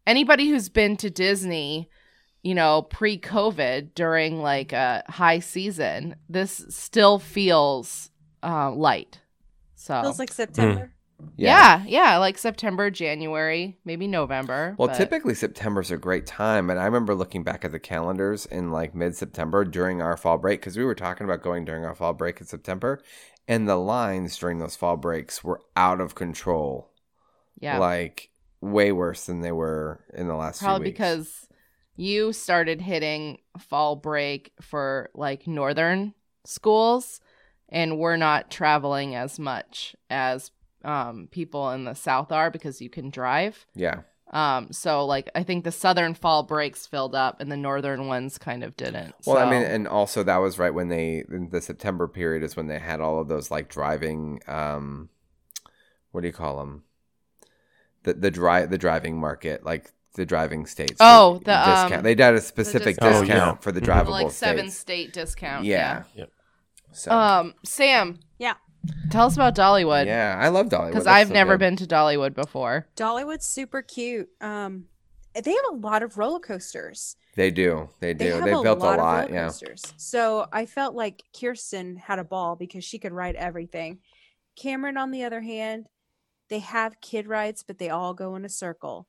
[0.08, 1.90] anybody who's been to Disney,
[2.44, 8.10] you know, pre COVID during like a high season, this still feels
[8.44, 9.20] uh, light.
[9.76, 10.92] So, feels like September.
[11.38, 11.84] yeah.
[11.86, 14.76] yeah, like September, January, maybe November.
[14.78, 18.46] Well, but- typically September's a great time, and I remember looking back at the calendars
[18.46, 21.96] in like mid-September during our fall break because we were talking about going during our
[21.96, 23.02] fall break in September,
[23.48, 26.92] and the lines during those fall breaks were out of control,
[27.60, 28.30] yeah, like
[28.62, 30.62] way worse than they were in the last.
[30.62, 30.98] probably few weeks.
[30.98, 31.48] because
[31.96, 36.14] you started hitting fall break for like northern
[36.46, 37.22] schools
[37.70, 40.52] and we're not traveling as much as
[40.84, 45.42] um, people in the south are because you can drive yeah, um, so like i
[45.42, 49.38] think the southern fall breaks filled up and the northern ones kind of didn't well,
[49.38, 52.68] I mean, and also that was right when they in the September period is when
[52.68, 54.42] they had all of those like driving.
[54.48, 55.10] um
[56.12, 56.84] What do you call them?
[58.06, 59.92] The the drive the driving market like.
[60.18, 60.96] The driving states.
[61.02, 61.94] Oh, the, discount.
[61.96, 63.16] um, they did a specific discount.
[63.16, 63.56] Oh, yeah.
[63.56, 63.86] for the Mhm.
[64.06, 64.78] drivable like seven states.
[64.78, 66.04] state discount Yeah.
[66.16, 66.30] Yep.
[66.94, 68.54] So um sam Yeah.
[69.12, 70.92] tell us about dollywood yeah, I love Dollywood.
[70.92, 71.60] because i've so never good.
[71.60, 74.30] been to dollywood before Dollywood's super cute.
[74.40, 74.86] Um,
[75.34, 77.18] they have a lot of roller coasters.
[77.36, 77.90] They do.
[78.00, 78.20] They do.
[78.20, 78.36] They do.
[78.36, 79.20] have They a built lot a of lot.
[79.26, 79.46] roller Yeah.
[79.48, 79.82] coasters.
[79.98, 84.00] So I felt like Kirsten had a ball because she could ride everything.
[84.56, 85.88] Cameron, on the other hand,
[86.50, 89.08] they have kid rides, but they all go in a circle.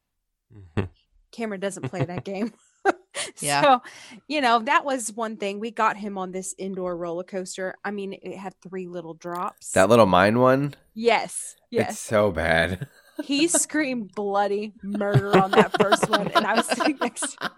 [0.55, 0.89] Mhm.
[1.33, 2.53] Cameron doesn't play that game.
[3.41, 3.63] Yeah.
[3.63, 3.83] So,
[4.29, 5.59] you know, that was one thing.
[5.59, 7.75] We got him on this indoor roller coaster.
[7.85, 9.73] I mean, it had three little drops.
[9.73, 10.75] That little mine one.
[10.95, 11.57] yes.
[11.73, 11.99] It's Yes.
[11.99, 12.89] so bad.
[13.25, 16.29] he screamed bloody murder on that first one.
[16.29, 17.51] And I was sitting next to him.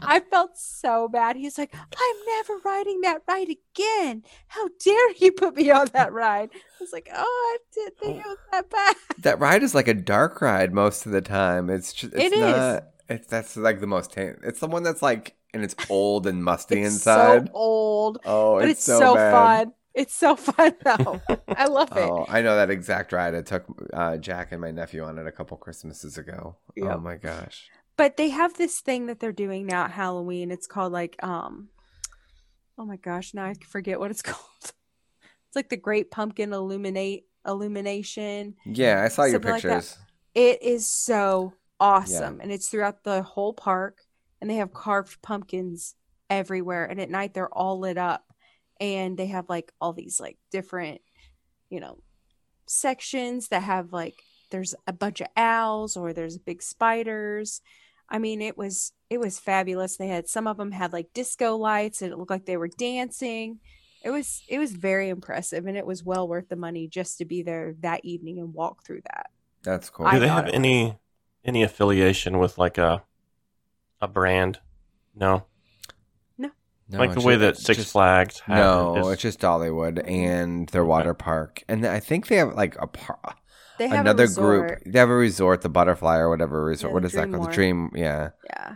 [0.00, 1.36] I felt so bad.
[1.36, 4.22] He's like, I'm never riding that ride again.
[4.48, 6.50] How dare you put me on that ride?
[6.54, 8.96] I was like, oh, I didn't think it was that bad.
[9.18, 11.70] That ride is like a dark ride most of the time.
[11.70, 12.14] It's just.
[12.14, 12.40] It's It is.
[12.40, 12.84] not.
[13.08, 14.12] It's that's like the most.
[14.12, 17.46] Tan- it's the one that's like and it's old and musty It's inside.
[17.48, 19.32] so old, oh, but it's, it's, so, bad.
[19.66, 19.72] fun.
[19.94, 21.20] It's so fun though.
[21.48, 21.98] I love it.
[21.98, 23.34] Oh, I know that exact ride.
[23.34, 26.56] I took uh, Jack and my nephew on it a couple Christmases ago.
[26.80, 27.68] Oh my gosh.
[27.96, 30.50] But they have this thing that they're doing now at Halloween.
[30.50, 31.68] It's called like um
[32.78, 34.40] oh my gosh, now I forget what it's called.
[34.62, 38.54] It's like the Great Pumpkin Illuminate Illumination.
[38.64, 39.98] Yeah, I saw your Something like pictures.
[40.34, 42.40] It is so awesome.
[42.40, 44.02] And it's throughout the whole park
[44.40, 45.96] and they have carved pumpkins
[46.28, 48.29] everywhere and at night they're all lit up
[48.80, 51.00] and they have like all these like different
[51.68, 51.98] you know
[52.66, 54.14] sections that have like
[54.50, 57.60] there's a bunch of owls or there's big spiders
[58.08, 61.56] i mean it was it was fabulous they had some of them had like disco
[61.56, 63.58] lights and it looked like they were dancing
[64.02, 67.24] it was it was very impressive and it was well worth the money just to
[67.24, 69.30] be there that evening and walk through that
[69.62, 70.06] That's cool.
[70.06, 70.98] I Do they have any
[71.44, 73.02] any affiliation with like a
[74.00, 74.60] a brand?
[75.14, 75.44] No.
[76.90, 76.98] No.
[76.98, 79.12] No, like the way ju- that Six just- Flags have No, it.
[79.12, 83.34] it's just Dollywood and their water park, and I think they have like a par-
[83.78, 84.78] They have another a group.
[84.84, 86.90] They have a resort, the Butterfly or whatever resort.
[86.90, 87.48] Yeah, what the is that called?
[87.48, 88.02] The Dream Dream.
[88.02, 88.30] Yeah.
[88.46, 88.74] Yeah.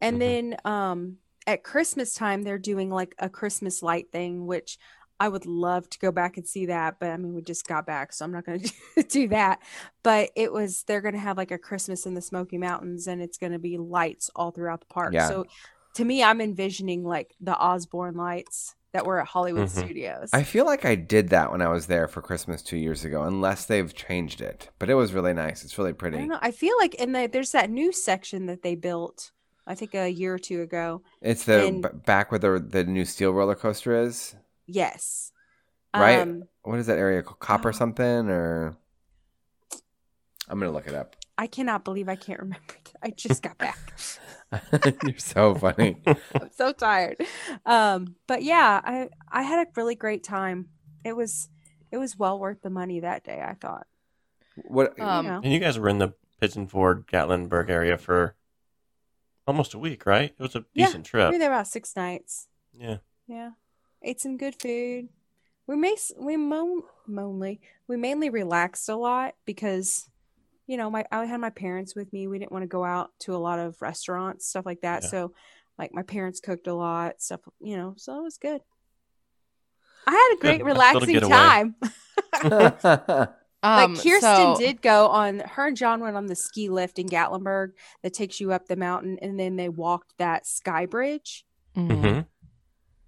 [0.00, 0.20] And Mhm.
[0.20, 4.78] then um at Christmas time they're doing like a Christmas light thing, which
[5.20, 7.86] I would love to go back and see that, but I mean we just got
[7.86, 8.60] back, so I'm not going
[8.96, 9.60] to do that.
[10.02, 13.22] But it was they're going to have like a Christmas in the Smoky Mountains and
[13.22, 15.14] it's going to be lights all throughout the park.
[15.14, 15.28] Yeah.
[15.28, 15.46] So
[15.94, 19.84] to me I'm envisioning like the Osborne lights that were at Hollywood Mhm.
[19.84, 20.30] Studios.
[20.32, 23.22] I feel like I did that when I was there for Christmas two years ago,
[23.24, 24.70] unless they've changed it.
[24.78, 25.64] But it was really nice.
[25.64, 26.18] It's really I pretty.
[26.18, 26.38] don't know.
[26.40, 29.32] I feel like in the there's that new section that they built
[29.66, 31.02] I think a year or two ago.
[31.22, 34.36] It's the And- b- back where the the new steel roller coaster is.
[34.66, 35.32] Yes.
[35.94, 36.20] Right.
[36.20, 37.38] Um, What is that area called?
[37.40, 37.72] Copper Oh.
[37.72, 38.76] something or?
[40.48, 41.16] I'm gonna look it up.
[41.38, 42.74] I cannot believe I can't remember.
[43.02, 43.78] I just got back.
[45.02, 45.96] You're so funny.
[46.06, 47.16] I'm so tired.
[47.66, 50.68] Um, but yeah, I I had a really great time.
[51.04, 51.48] It was
[51.90, 53.42] it was well worth the money that day.
[53.44, 53.86] I thought.
[54.56, 54.98] What?
[55.00, 55.40] Um, you know.
[55.42, 58.36] And you guys were in the Pigeon Forge, Gatlinburg area for
[59.46, 60.30] almost a week, right?
[60.36, 61.32] It was a Yeah, decent We trip.
[61.32, 62.48] were there about six nights.
[62.72, 62.98] Yeah.
[63.26, 63.50] Yeah,
[64.02, 65.08] ate some good food.
[65.66, 70.08] We may we mo- mainly we mainly relaxed a lot because
[70.66, 72.26] you know my I had my parents with me.
[72.26, 75.02] We didn't want to go out to a lot of restaurants stuff like that.
[75.02, 75.08] Yeah.
[75.08, 75.32] So
[75.78, 77.40] like my parents cooked a lot stuff.
[77.60, 78.60] You know, so it was good.
[80.06, 80.74] I had a great Good.
[80.76, 81.74] Nice little relaxing
[82.42, 83.28] time.
[83.64, 86.98] Um, like Kirsten so- did go on her and John went on the ski lift
[86.98, 87.70] in Gatlinburg
[88.02, 91.46] that takes you up the mountain and then they walked that sky bridge.
[91.74, 92.00] Mhm.
[92.14, 92.20] hmm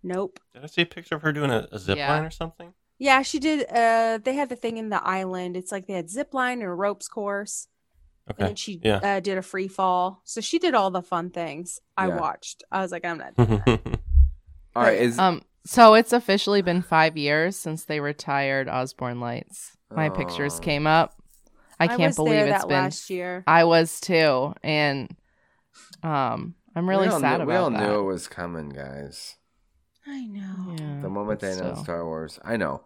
[0.02, 0.40] Nope.
[0.54, 2.10] Did I see a picture of her doing a, a zip Yeah.
[2.10, 2.72] line or something?
[2.98, 5.56] Yeah, she did uh they had the thing in the island.
[5.56, 7.68] It's like they had zip line and a ropes course.
[8.28, 8.44] And Okay.
[8.46, 8.96] then she Yeah.
[9.02, 10.20] uh, did a free fall.
[10.24, 11.78] So she did all the fun things.
[11.96, 12.16] I Yeah.
[12.18, 12.64] watched.
[12.72, 14.00] I was like, I'm not doing that.
[14.74, 15.00] All right.
[15.00, 19.76] Is Um, so it's officially been five years since they retired Osborne Lights.
[19.94, 20.60] My pictures Oh.
[20.60, 21.14] came up.
[21.78, 22.74] I can't was believe it's been.
[22.84, 23.44] last year.
[23.46, 25.14] I was too, and
[26.02, 27.80] um, I'm really sad knew, about We all that.
[27.80, 29.36] knew it was coming, guys.
[30.06, 30.76] I know.
[30.78, 31.84] Yeah, The moment but they announced still.
[31.84, 32.82] Star Wars, I know.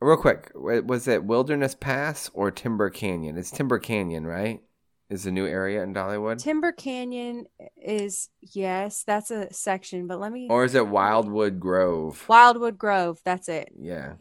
[0.00, 3.36] Real quick, was it Wilderness Pass or Timber Canyon?
[3.36, 4.62] It's Timber Canyon, right?
[5.10, 10.30] Is the new area in Dollywood, Timber Canyon is yes, that's a section, but let
[10.30, 12.24] me or is it Wildwood Grove?
[12.28, 13.72] Wildwood Grove, that's it.
[13.76, 14.14] Yeah,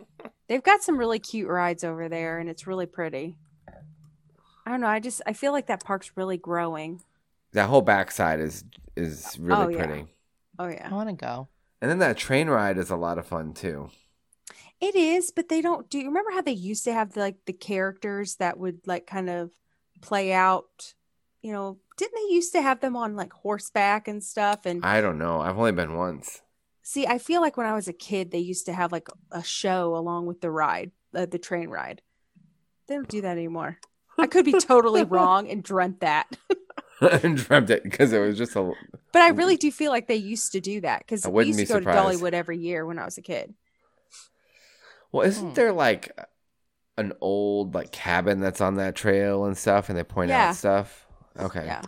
[0.48, 3.38] They've got some really cute rides over there and it's really pretty.
[4.66, 7.04] I don't know, I just I feel like that park's really growing.
[7.54, 8.64] that whole backside is
[8.96, 10.06] is really oh, pretty.
[10.58, 10.90] Oh, yeah.
[10.92, 11.48] Oh I want to go.
[11.82, 13.90] And then that train ride is a lot of fun too.
[14.82, 17.54] It is, but they don't do you remember how they used to have like the
[17.54, 19.52] characters that would like kind of
[20.02, 20.94] play out,
[21.42, 25.02] you know, didn't they used to have them on like horseback and stuff and I
[25.02, 25.42] don't know.
[25.42, 26.42] I've only been once.
[26.82, 29.44] see, I feel like when I was a kid they used to have like a
[29.44, 32.02] show along with the ride, uh, the train ride.
[32.88, 33.78] They don't do that anymore.
[34.18, 36.28] I could be totally wrong and dreamt that.
[37.24, 38.72] and dreamt it because it was just a.
[39.12, 41.60] But I really do feel like they used to do that because I we used
[41.60, 42.20] to go surprised.
[42.20, 43.54] to Dollywood every year when I was a kid.
[45.12, 45.54] Well, isn't Hmm.
[45.54, 46.12] there like
[46.98, 50.50] an old like cabin that's on that trail and stuff, and they point Yeah.
[50.50, 51.08] out stuff?
[51.40, 51.66] Okay.
[51.66, 51.82] Yeah.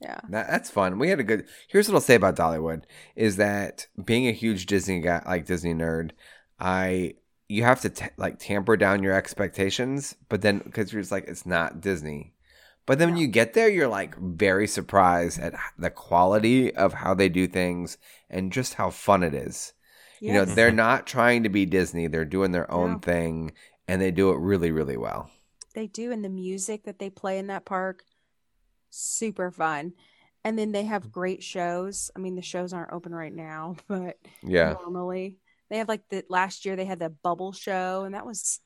[0.00, 0.18] Yeah.
[0.30, 0.98] That, that's fun.
[0.98, 1.46] We had a good.
[1.68, 2.82] Here's what I'll say about Dollywood
[3.14, 6.10] is that being a huge Disney guy, like Disney nerd,
[6.58, 7.14] I
[7.48, 11.28] you have to t- like tamper down your expectations, but then because you're just like
[11.28, 12.31] it's not Disney.
[12.86, 17.14] But then when you get there, you're like very surprised at the quality of how
[17.14, 17.96] they do things
[18.28, 19.72] and just how fun it is.
[20.20, 22.98] You know, they're not trying to be Disney; they're doing their own No.
[22.98, 23.52] thing,
[23.88, 25.30] and they do it really, really well.
[25.74, 28.04] They do, and the music that they play in that park,
[28.90, 29.94] super fun.
[30.44, 32.10] And then they have great shows.
[32.16, 34.74] I mean, the shows aren't open right now, but Yeah.
[34.74, 35.38] normally
[35.70, 38.60] they have like the last year they had the bubble show, and that was,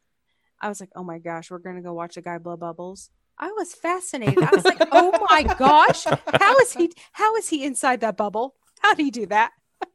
[0.60, 3.10] I was like, oh my gosh, we're gonna go watch a guy blow bubbles.
[3.38, 4.42] I was fascinated.
[4.42, 6.92] I was like, oh my gosh, how is he?
[7.12, 8.54] How is he inside that bubble?
[8.80, 9.52] How do you do that?
[9.80, 9.88] but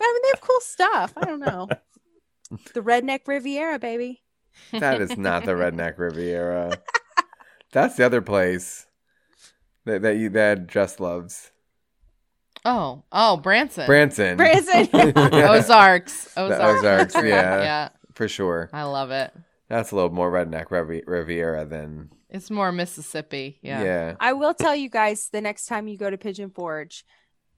[0.00, 1.12] I mean, they have cool stuff.
[1.16, 1.68] I don't know.
[2.74, 4.22] The Redneck Riviera, baby.
[4.72, 6.78] That is not the Redneck Riviera.
[7.72, 8.86] That's the other place
[9.84, 11.50] that, that you that Just loves.
[12.64, 13.86] Oh, oh, Branson.
[13.86, 14.36] Branson.
[14.36, 14.88] Branson.
[14.94, 16.34] Ozarks.
[16.34, 16.78] The Ozarks.
[16.78, 17.62] Ozarks, yeah.
[17.62, 17.88] yeah.
[18.14, 18.70] For sure.
[18.72, 19.34] I love it.
[19.68, 22.10] That's a little more Redneck Rivi- Riviera than.
[22.34, 23.60] It's more Mississippi.
[23.62, 23.84] Yeah.
[23.84, 24.14] Yeah.
[24.18, 27.04] I will tell you guys the next time you go to Pigeon Forge,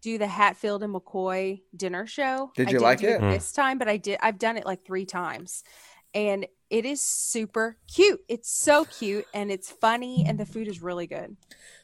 [0.02, 2.52] do the Hatfield and McCoy dinner show.
[2.54, 3.20] Did I you didn't like do it?
[3.20, 3.30] Hmm.
[3.30, 3.78] this time?
[3.78, 4.18] But I did.
[4.20, 5.64] I've done it like three times,
[6.12, 8.20] and it is super cute.
[8.28, 11.38] It's so cute, and it's funny, and the food is really good.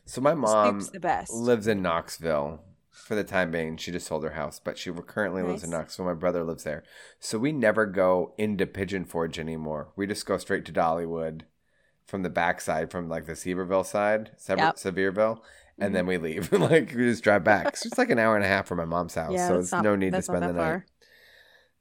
[0.04, 1.32] So my mom Soup's the best.
[1.32, 3.78] lives in Knoxville, for the time being.
[3.78, 6.04] She just sold her house, but she currently lives in Knoxville.
[6.04, 6.82] My brother lives there,
[7.18, 9.88] so we never go into Pigeon Forge anymore.
[9.96, 11.44] We just go straight to Dollywood
[12.12, 14.76] from the backside, from like the Sevierville side, Sever- Yep.
[14.76, 15.40] Sevierville,
[15.78, 15.92] and Mm-hmm.
[15.94, 16.52] then we leave.
[16.70, 17.74] like we just drive back.
[17.74, 19.64] So it's like an hour and a half from my mom's house, Yeah, so that's
[19.68, 20.62] it's not- no need to spend the that night.
[20.62, 20.86] far.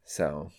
[0.06, 0.52] So,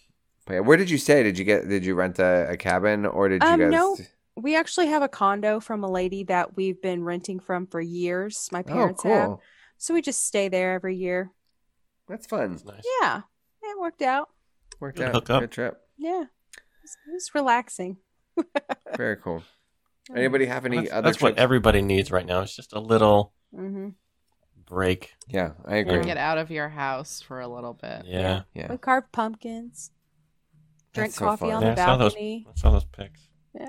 [0.46, 1.22] but yeah, where did you stay?
[1.22, 1.66] Did you get?
[1.68, 3.70] Did you rent a, a cabin or did you Um, guys?
[3.72, 3.96] no.
[4.37, 8.48] We actually have a condo from a lady that we've been renting from for years.
[8.52, 9.37] My Oh, parents have.
[9.78, 11.30] So we just stay there every year.
[12.08, 12.52] That's fun.
[12.52, 12.82] That's nice.
[13.00, 13.22] Yeah.
[13.62, 14.28] It worked out.
[14.80, 15.14] Worked Good out.
[15.14, 15.40] hookup.
[15.40, 15.80] Good trip.
[15.98, 16.24] Yeah.
[16.85, 17.96] It's, it's relaxing.
[18.96, 19.42] Very cool.
[20.14, 21.03] Anybody have any That's, other?
[21.09, 22.40] that's what everybody needs right now.
[22.42, 23.88] It's just a little Mm-hmm.
[24.66, 25.12] break.
[25.29, 26.03] Yeah, I Or agree.
[26.05, 28.05] get out of your house for a little bit.
[28.07, 28.42] Yeah.
[28.55, 28.70] Yeah.
[28.70, 29.90] We carve pumpkins.
[30.94, 31.53] Drink so coffee fun.
[31.55, 32.12] on Yeah, the I saw those.
[32.14, 32.46] balcony.
[32.48, 33.29] I saw those pics.
[33.59, 33.66] Yeah.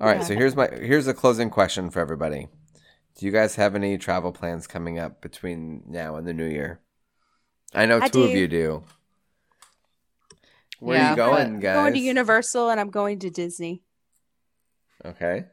[0.00, 0.24] All right, Yeah.
[0.24, 2.48] so here's my here's a closing question for everybody.
[3.16, 6.80] Do you guys have any travel plans coming up between now and the new year?
[7.74, 8.84] I know I two of you do.
[10.80, 11.74] Where are Yeah, you going, guys?
[11.76, 13.82] Going to Universal and I'm going to Disney.
[15.04, 15.46] Okay.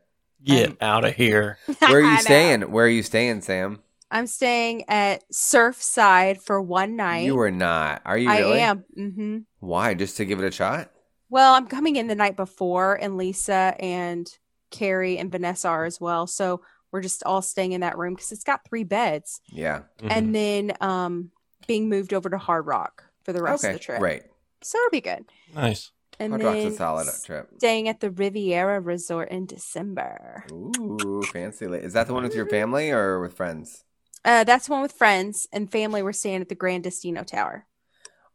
[0.44, 1.58] Get Um, out of here.
[1.80, 2.62] Where are you staying?
[2.72, 3.82] Where are you staying, Sam?
[4.12, 7.26] I'm staying at Surfside for one night.
[7.26, 8.02] You are not.
[8.06, 8.60] Are you I really?
[8.60, 8.84] am.
[8.96, 9.94] hmm Why?
[9.94, 10.92] Just to give it a shot?
[11.30, 14.28] Well, I'm coming in the night before, and Lisa and
[14.70, 16.28] Carrie and Vanessa are as well.
[16.28, 19.82] So we're just all staying in that room because it's got three beds, Yeah.
[20.00, 20.12] Mhm.
[20.12, 21.32] and then um
[21.66, 23.74] being moved over to Hard Rock for the rest okay.
[23.74, 24.02] of the trip.
[24.02, 24.24] Right.
[24.62, 25.26] So it'll be good.
[25.56, 25.92] nice.
[26.20, 27.50] And Hard then Rock's a solid trip.
[27.58, 30.46] staying at the Riviera Resort in December.
[30.52, 31.66] Ooh, fancy.
[31.66, 33.84] Is that the one with your family or with friends?
[34.26, 36.02] Uh, that's one with friends and family.
[36.02, 37.66] We're staying at the Gran Destino Tower.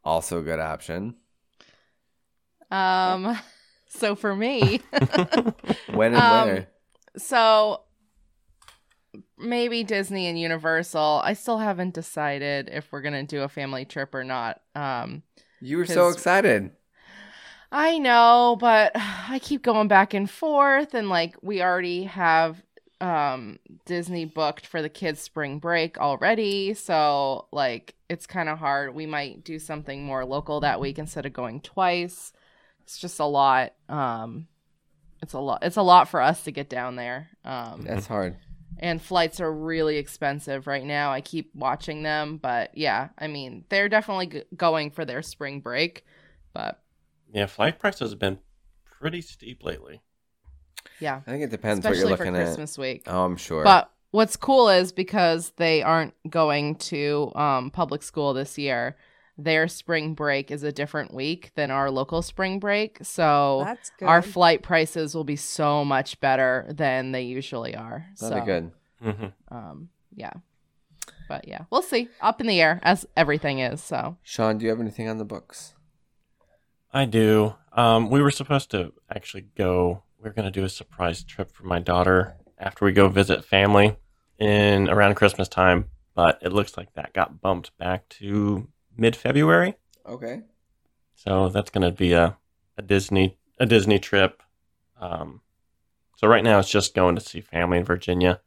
[0.03, 1.15] Also a good option.
[2.71, 3.37] Um,
[3.87, 4.81] so for me,
[5.93, 6.67] When and Um, where?
[7.17, 7.81] so
[9.37, 11.21] maybe Disney and Universal.
[11.23, 14.61] I still haven't decided if we're gonna do a family trip or not.
[14.75, 15.23] Um,
[15.59, 16.71] You were so excited.
[17.71, 22.61] I know, but I keep going back and forth, and like we already have
[23.01, 28.93] um Disney booked for the kids' spring break already, so like it's kind of hard.
[28.93, 32.33] We might do something more local that week instead of going twice.
[32.81, 33.73] It's just a lot.
[33.87, 34.47] Um,
[35.21, 35.63] it's a lot.
[35.63, 37.29] It's a lot for us to get down there.
[37.45, 38.37] Um, That's hard.
[38.79, 41.11] and flights are really expensive right now.
[41.11, 45.59] I keep watching them, but yeah, I mean they're definitely g- going for their spring
[45.61, 46.03] break,
[46.53, 46.81] but
[47.31, 48.39] Yeah, flight prices have been
[48.99, 50.01] pretty steep lately.
[50.99, 51.21] yeah.
[51.25, 52.45] I think it depends especially what you're for looking at.
[52.45, 53.03] Christmas week.
[53.07, 53.63] Oh, I'm sure.
[53.63, 58.97] But what's cool is because they aren't going to um, public school this year,
[59.37, 62.97] their spring break is a different week than our local spring break.
[63.03, 64.05] So That's good.
[64.05, 68.05] our flight prices will be so much better than they usually are.
[68.19, 68.71] That'd so, be good.
[69.01, 70.33] hmm Um, yeah.
[71.29, 72.09] But yeah, we'll see.
[72.21, 73.81] Up in the air as everything is.
[73.83, 75.75] So Sean, do you have anything on the books?
[76.91, 77.55] I do.
[77.73, 80.03] Um, we were supposed to actually go.
[80.21, 83.45] We are going to do a surprise trip for my daughter after we go visit
[83.45, 83.95] family
[84.37, 89.75] in around Christmas time, but it looks like that got bumped back to mid February.
[90.05, 90.41] Okay.
[91.15, 92.37] So that's going to be a,
[92.77, 94.41] a Disney a Disney trip.
[94.99, 95.41] Um,
[96.17, 98.41] so right now it's just going to see family in Virginia.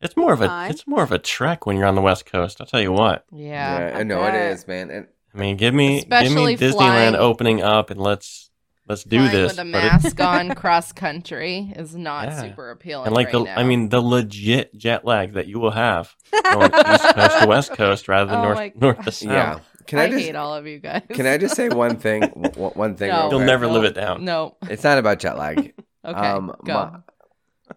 [0.00, 0.70] It's more of a Fine.
[0.70, 2.60] it's more of a trek when you're on the West Coast.
[2.60, 3.24] I'll tell you what.
[3.32, 3.92] yeah.
[3.94, 4.52] I I know it bet.
[4.52, 4.90] is, man.
[4.90, 8.50] And I mean, give me Especially give me Disneyland flying- opening up and let's
[8.88, 9.52] let's do Flying this.
[9.52, 12.40] with a But it- mask on cross country is not Yeah.
[12.42, 13.06] super appealing.
[13.06, 13.56] and like right the now.
[13.56, 17.72] I mean the legit jet lag that you will have going east coast to west
[17.72, 19.14] coast rather than Oh north my north to gosh.
[19.16, 19.30] south.
[19.30, 19.58] yeah.
[19.86, 21.02] Can I, I, just hate all of you guys.
[21.12, 22.20] can I just say one thing?
[22.20, 23.08] w- one thing.
[23.10, 23.14] No.
[23.22, 23.46] real You'll quick?
[23.46, 24.24] never live it down.
[24.24, 24.56] No.
[24.70, 25.58] It's not about jet lag.
[26.04, 26.18] Okay.
[26.18, 26.72] um, go.
[26.74, 27.74] my-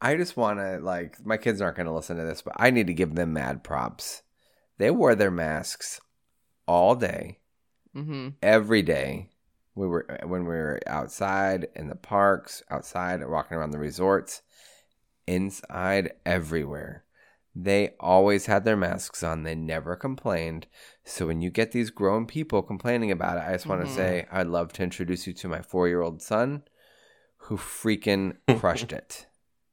[0.00, 2.70] I just want to like my kids aren't going to listen to this, but I
[2.70, 4.22] need to give them mad props.
[4.78, 6.00] They wore their masks
[6.66, 7.38] all day,
[7.94, 8.30] mm-hmm.
[8.42, 9.30] every day.
[9.74, 14.42] We were when we were outside in the parks, outside walking around the resorts,
[15.26, 17.04] inside everywhere.
[17.56, 19.42] They always had their masks on.
[19.42, 20.66] They never complained.
[21.04, 24.26] So when you get these grown people complaining about it, I just want to say
[24.30, 26.62] I'd love to introduce you to my four-year-old son,
[27.36, 29.26] who freaking crushed it.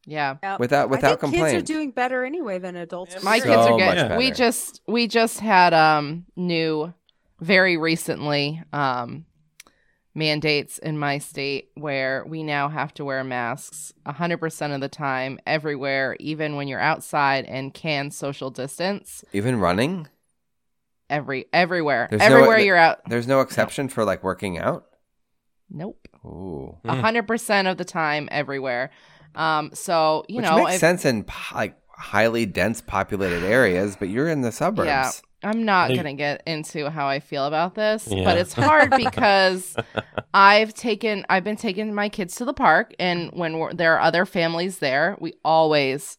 [0.05, 0.37] Yeah.
[0.41, 0.59] Yep.
[0.59, 3.21] Without- I without think kids are doing better anyway than adults.
[3.23, 4.17] My So kids are much getting.
[4.17, 6.93] We just we just had um new
[7.39, 9.25] very recently um
[10.13, 15.39] mandates in my state where we now have to wear masks 100% of the time
[15.47, 20.09] everywhere even when you're outside and can social distance Even running,
[21.09, 24.85] every everywhere There's no- everywhere you're out there's no exception for like working out.
[25.69, 27.01] nope Ooh, Mm.
[27.01, 28.91] 100% of the time everywhere
[29.35, 34.09] um so you which know makes if- sense in like highly dense populated areas, but
[34.09, 34.87] you're in the suburbs.
[34.87, 35.11] Yeah.
[35.43, 38.23] I'm not They- going to get into how I feel about this, Yeah.
[38.23, 39.75] but it's hard because
[40.33, 44.01] I've taken I've been taking my kids to the park and when we're, there are
[44.01, 46.17] other families there, we always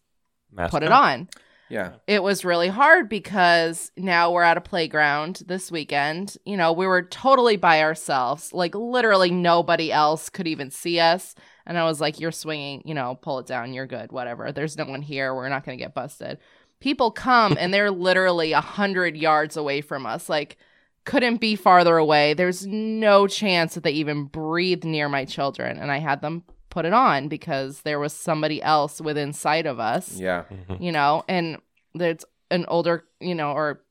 [0.52, 1.28] Mask put it on.
[1.68, 1.92] Yeah.
[2.06, 6.36] It was really hard because now we're at a playground this weekend.
[6.44, 8.52] You know, we were totally by ourselves.
[8.52, 11.34] Like literally nobody else could even see us.
[11.66, 13.72] And I was like, "You're swinging, you know, pull it down.
[13.72, 14.12] You're good.
[14.12, 14.52] Whatever.
[14.52, 15.34] There's no one here.
[15.34, 16.38] We're not going to get busted."
[16.80, 20.28] People come and they're literally a hundred yards away from us.
[20.28, 20.56] Like,
[21.04, 22.34] couldn't be farther away.
[22.34, 25.78] There's no chance that they even breathed near my children.
[25.78, 29.78] And I had them put it on because there was somebody else within sight of
[29.78, 30.44] us Yeah.
[30.50, 30.80] Mhm.
[30.80, 31.58] you know, and
[31.94, 33.82] there's an older, you know, or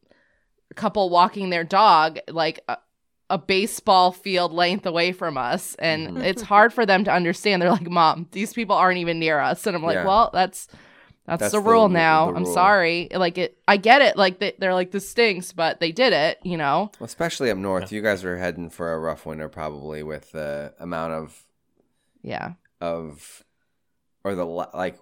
[0.75, 2.77] couple walking their dog like a,
[3.31, 5.75] a baseball field length away from us.
[5.79, 6.23] And Mhm.
[6.23, 7.61] it's hard for them to understand.
[7.61, 9.65] They're like, Mom, these people aren't even near us.
[9.65, 10.05] And I'm like, Yeah.
[10.05, 10.67] Well, that's
[11.27, 12.31] that's, That's the the rule ru- now.
[12.31, 13.07] the I'm sorry.
[13.13, 14.17] Like it I get it.
[14.17, 16.91] Like they, they're like this stinks, but they did it, you know.
[16.99, 20.73] Well, especially up north, you guys are heading for a rough winter, probably with the
[20.79, 21.43] amount of
[22.23, 22.53] Yeah.
[22.81, 23.43] of
[24.23, 24.97] or the like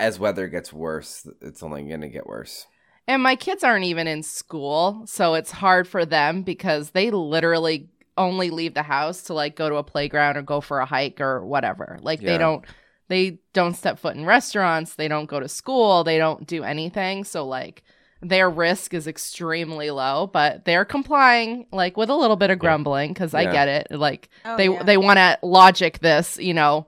[0.00, 2.66] as weather gets worse, it's only going to get worse.
[3.06, 7.88] And my kids aren't even in school, so it's hard for them because they literally
[8.16, 11.20] only leave the house to like go to a playground or go for a hike
[11.20, 11.98] or whatever.
[12.00, 12.32] Like Yeah.
[12.32, 12.64] they don't
[13.08, 17.24] they don't step foot in restaurants, they don't go to school, they don't do anything.
[17.24, 17.82] So like
[18.22, 23.12] their risk is extremely low, but they're complying like with a little bit of grumbling
[23.14, 23.88] cuz I get it.
[23.90, 24.82] Like Oh, they yeah.
[24.82, 26.86] they want to logic this, you know,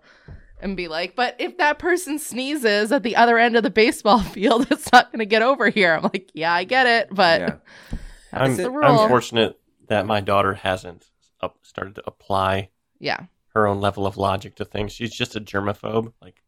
[0.70, 4.20] and be like, but if that person sneezes at the other end of the baseball
[4.34, 5.94] field, it's not going to get over here.
[5.94, 7.56] I'm like, yeah, I get it, but yeah.
[8.32, 8.84] that's I'm, the rule.
[8.84, 9.58] I'm fortunate
[9.88, 11.06] that my daughter hasn't
[11.40, 14.92] up, started to apply yeah, her own level of logic to things.
[14.92, 16.12] She's just a germaphobe.
[16.20, 16.42] Like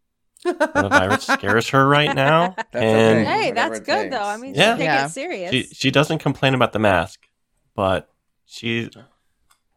[0.44, 3.24] the virus scares her right now, That's and okay.
[3.24, 4.22] Hey, that's it good though.
[4.22, 4.74] I mean, Yeah.
[4.74, 5.06] she take Yeah.
[5.06, 5.50] it serious.
[5.50, 7.28] she she doesn't complain about the mask,
[7.74, 8.08] but
[8.46, 8.88] she,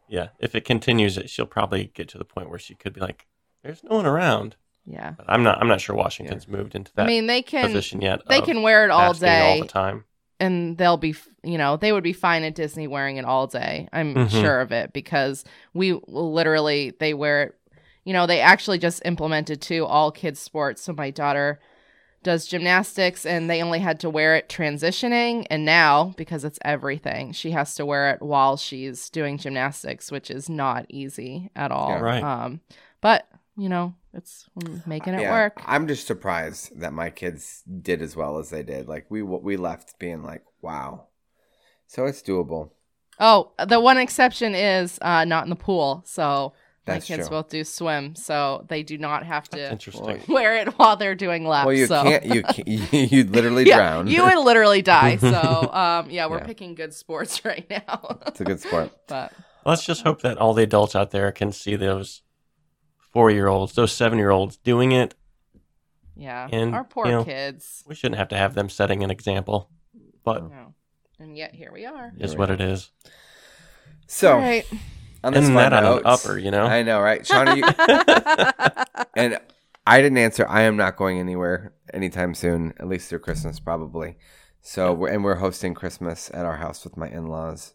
[0.08, 3.26] yeah, if it continues, she'll probably get to the point where she could be like,
[3.62, 4.56] "There's no one around."
[4.86, 5.12] yeah.
[5.16, 5.58] But I'm not.
[5.60, 8.20] I'm not sure Washington's moved into that I mean, they can position yet.
[8.28, 10.04] they can wear it all masking all the time.
[10.40, 13.46] and they'll be, f- you know, they would be fine at Disney wearing it all
[13.46, 13.88] day.
[13.92, 14.30] I'm Mhm.
[14.30, 17.54] sure of it because we literally they wear it.
[18.04, 20.82] You know, they actually just implemented to all kids sports.
[20.82, 21.60] So my daughter
[22.24, 27.32] does gymnastics and they only had to wear it transitioning and now because it's everything
[27.32, 31.90] she has to wear it while she's doing gymnastics which is not easy at all
[31.90, 32.00] Yeah.
[32.00, 32.22] Right.
[32.22, 32.60] um
[33.00, 33.26] but
[33.56, 34.46] you know it's
[34.86, 38.62] making it Yeah, work I'm just surprised that my kids did as well as they
[38.62, 38.88] did.
[38.88, 41.08] Like we we left being like, wow.
[41.86, 42.70] So it's doable.
[43.20, 46.54] oh the one exception is uh not in the pool so
[46.86, 47.36] That's my kids true.
[47.36, 49.78] both do swim so they do not have to
[50.28, 52.02] wear it while they're doing laps well, you so.
[52.02, 52.24] can't.
[52.24, 52.68] You can't,
[53.12, 54.06] you'd literally yeah, drown.
[54.08, 56.46] you would literally die so um yeah we're Yeah.
[56.46, 58.90] picking good sports right now it's a good sport.
[59.08, 59.32] but
[59.64, 62.22] Let's just hope that all the adults out there can see those
[63.12, 65.14] four year olds, those seven year olds doing it.
[66.16, 66.48] Yeah.
[66.50, 67.84] And, Our poor you know, kids.
[67.86, 69.70] We shouldn't have to have them setting an example,
[70.24, 70.74] but No.
[71.18, 72.12] And yet here we are.
[72.18, 72.90] is Here what it is.
[74.08, 74.66] So All right.
[75.24, 76.64] on this Isn't fun that on note, an upper, you know?
[76.66, 77.56] I know, right, Shauna?
[77.56, 79.38] You, and
[79.86, 80.46] I didn't answer.
[80.48, 84.16] I am not going anywhere anytime soon, at least through Christmas, probably.
[84.60, 87.74] So, we're, and we're hosting Christmas at our house with my in-laws.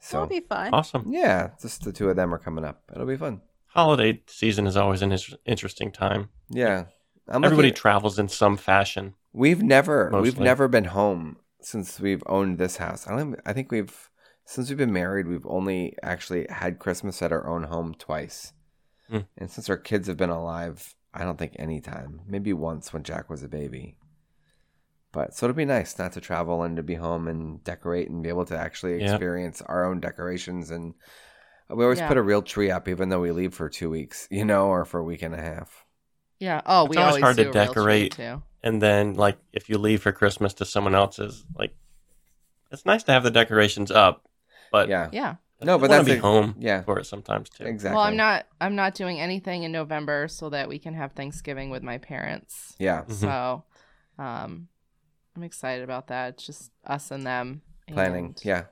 [0.00, 0.72] So, That'll be fun.
[0.72, 1.04] Awesome.
[1.08, 2.82] yeah, just the two of them are coming up.
[2.92, 3.40] It'll be fun.
[3.76, 6.30] Holiday season is always an interesting time.
[6.48, 6.86] Yeah,
[7.28, 9.14] I'm Everybody looking- travels in some fashion.
[9.32, 13.06] we've never we've never been home since we've owned this house.
[13.06, 13.38] I don't.
[13.44, 14.10] I think we've
[14.46, 18.52] since we've been married, we've only actually had Christmas at our own home twice.
[19.10, 19.20] Hmm.
[19.36, 22.20] And since our kids have been alive, I don't think any time.
[22.26, 23.98] Maybe once when Jack was a baby.
[25.12, 28.22] But so it'll be nice not to travel and to be home and decorate and
[28.22, 29.12] be able to actually Yeah.
[29.12, 30.70] experience our own decorations.
[30.70, 30.94] And
[31.68, 32.08] we always Yeah.
[32.08, 34.84] put a real tree up, even though we leave for two weeks, you know, or
[34.84, 35.84] for a week and a half.
[36.38, 36.60] Yeah.
[36.66, 38.12] Oh, It's we always always hard to do a real treat, decorate.
[38.12, 38.42] too.
[38.62, 41.74] And then, like, if you leave for Christmas to someone else's, like,
[42.70, 44.28] it's nice to have the decorations up,
[44.72, 45.36] but Yeah, Yeah.
[45.62, 46.82] No, but I that's be a- home yeah.
[46.82, 47.64] for it sometimes too.
[47.64, 47.96] exactly.
[47.96, 48.46] Well, I'm not.
[48.60, 52.74] I'm not doing anything in November so that we can have Thanksgiving with my parents.
[52.78, 53.12] Yeah, Mhm.
[53.12, 53.64] So,
[54.18, 54.68] um,
[55.34, 56.34] I'm excited about that.
[56.34, 58.26] It's just us and them planning.
[58.26, 58.64] and- Yeah,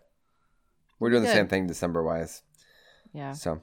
[0.98, 2.42] we're doing the same thing December wise.
[3.14, 3.32] Yeah.
[3.32, 3.62] So,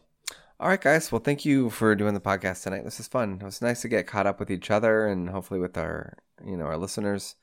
[0.59, 1.11] all right, guys.
[1.11, 2.85] Well, thank you for doing the podcast tonight.
[2.85, 3.37] This is fun.
[3.41, 6.57] It was nice to get caught up with each other and hopefully with our, you
[6.57, 7.35] know, our listeners.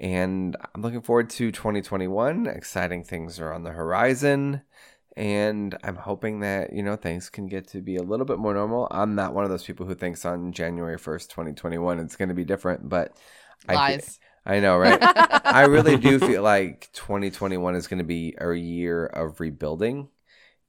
[0.00, 2.46] And I'm looking forward to 2021.
[2.46, 4.62] Exciting things are on the horizon.
[5.16, 8.54] And I'm hoping that, you know, things can get to be a little bit more
[8.54, 8.86] normal.
[8.90, 12.36] I'm not one of those people who thinks on January 1st, 2021, it's going to
[12.36, 13.16] be different, but
[13.68, 14.20] I, Lies.
[14.46, 14.98] I know, right?
[15.44, 20.08] I really do feel like 2021 is going to be a year of rebuilding,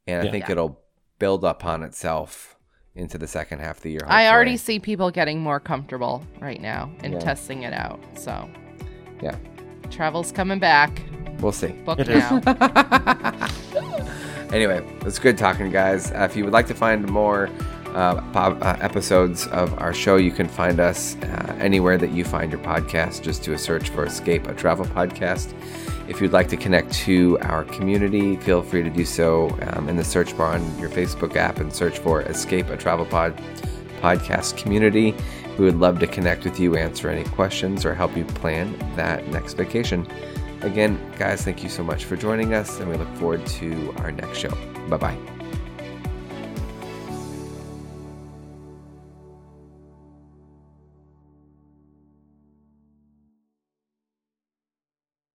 [0.09, 0.31] and I Yeah.
[0.31, 0.51] think Yeah.
[0.53, 0.79] it'll
[1.19, 2.55] build upon itself
[2.95, 4.01] into the second half of the year.
[4.07, 7.19] I already see people getting more comfortable right now and Yeah.
[7.19, 7.99] testing it out.
[8.15, 8.49] So,
[9.21, 9.35] Yeah.
[9.89, 11.01] travel's coming back.
[11.39, 11.67] We'll see.
[11.85, 12.23] Book It is.
[12.29, 13.47] now.
[14.51, 16.11] Anyway, it's good talking, to you guys.
[16.11, 17.51] Uh, if you would like to find more
[17.95, 22.51] uh, uh, episodes of our show, you can find us uh, anywhere that you find
[22.51, 23.21] your podcast.
[23.21, 25.53] Just do a search for Escape, a travel podcast.
[26.07, 29.95] If you'd like to connect to our community, feel free to do so um, in
[29.95, 33.39] the search bar on your Facebook app and search for Escape, a travel pod
[34.01, 35.13] podcast community.
[35.57, 39.27] We would love to connect with you, answer any questions, or help you plan that
[39.27, 40.07] next vacation.
[40.61, 44.11] Again, guys, thank you so much for joining us, and we look forward to our
[44.11, 44.51] next show.
[44.89, 45.38] Bye bye.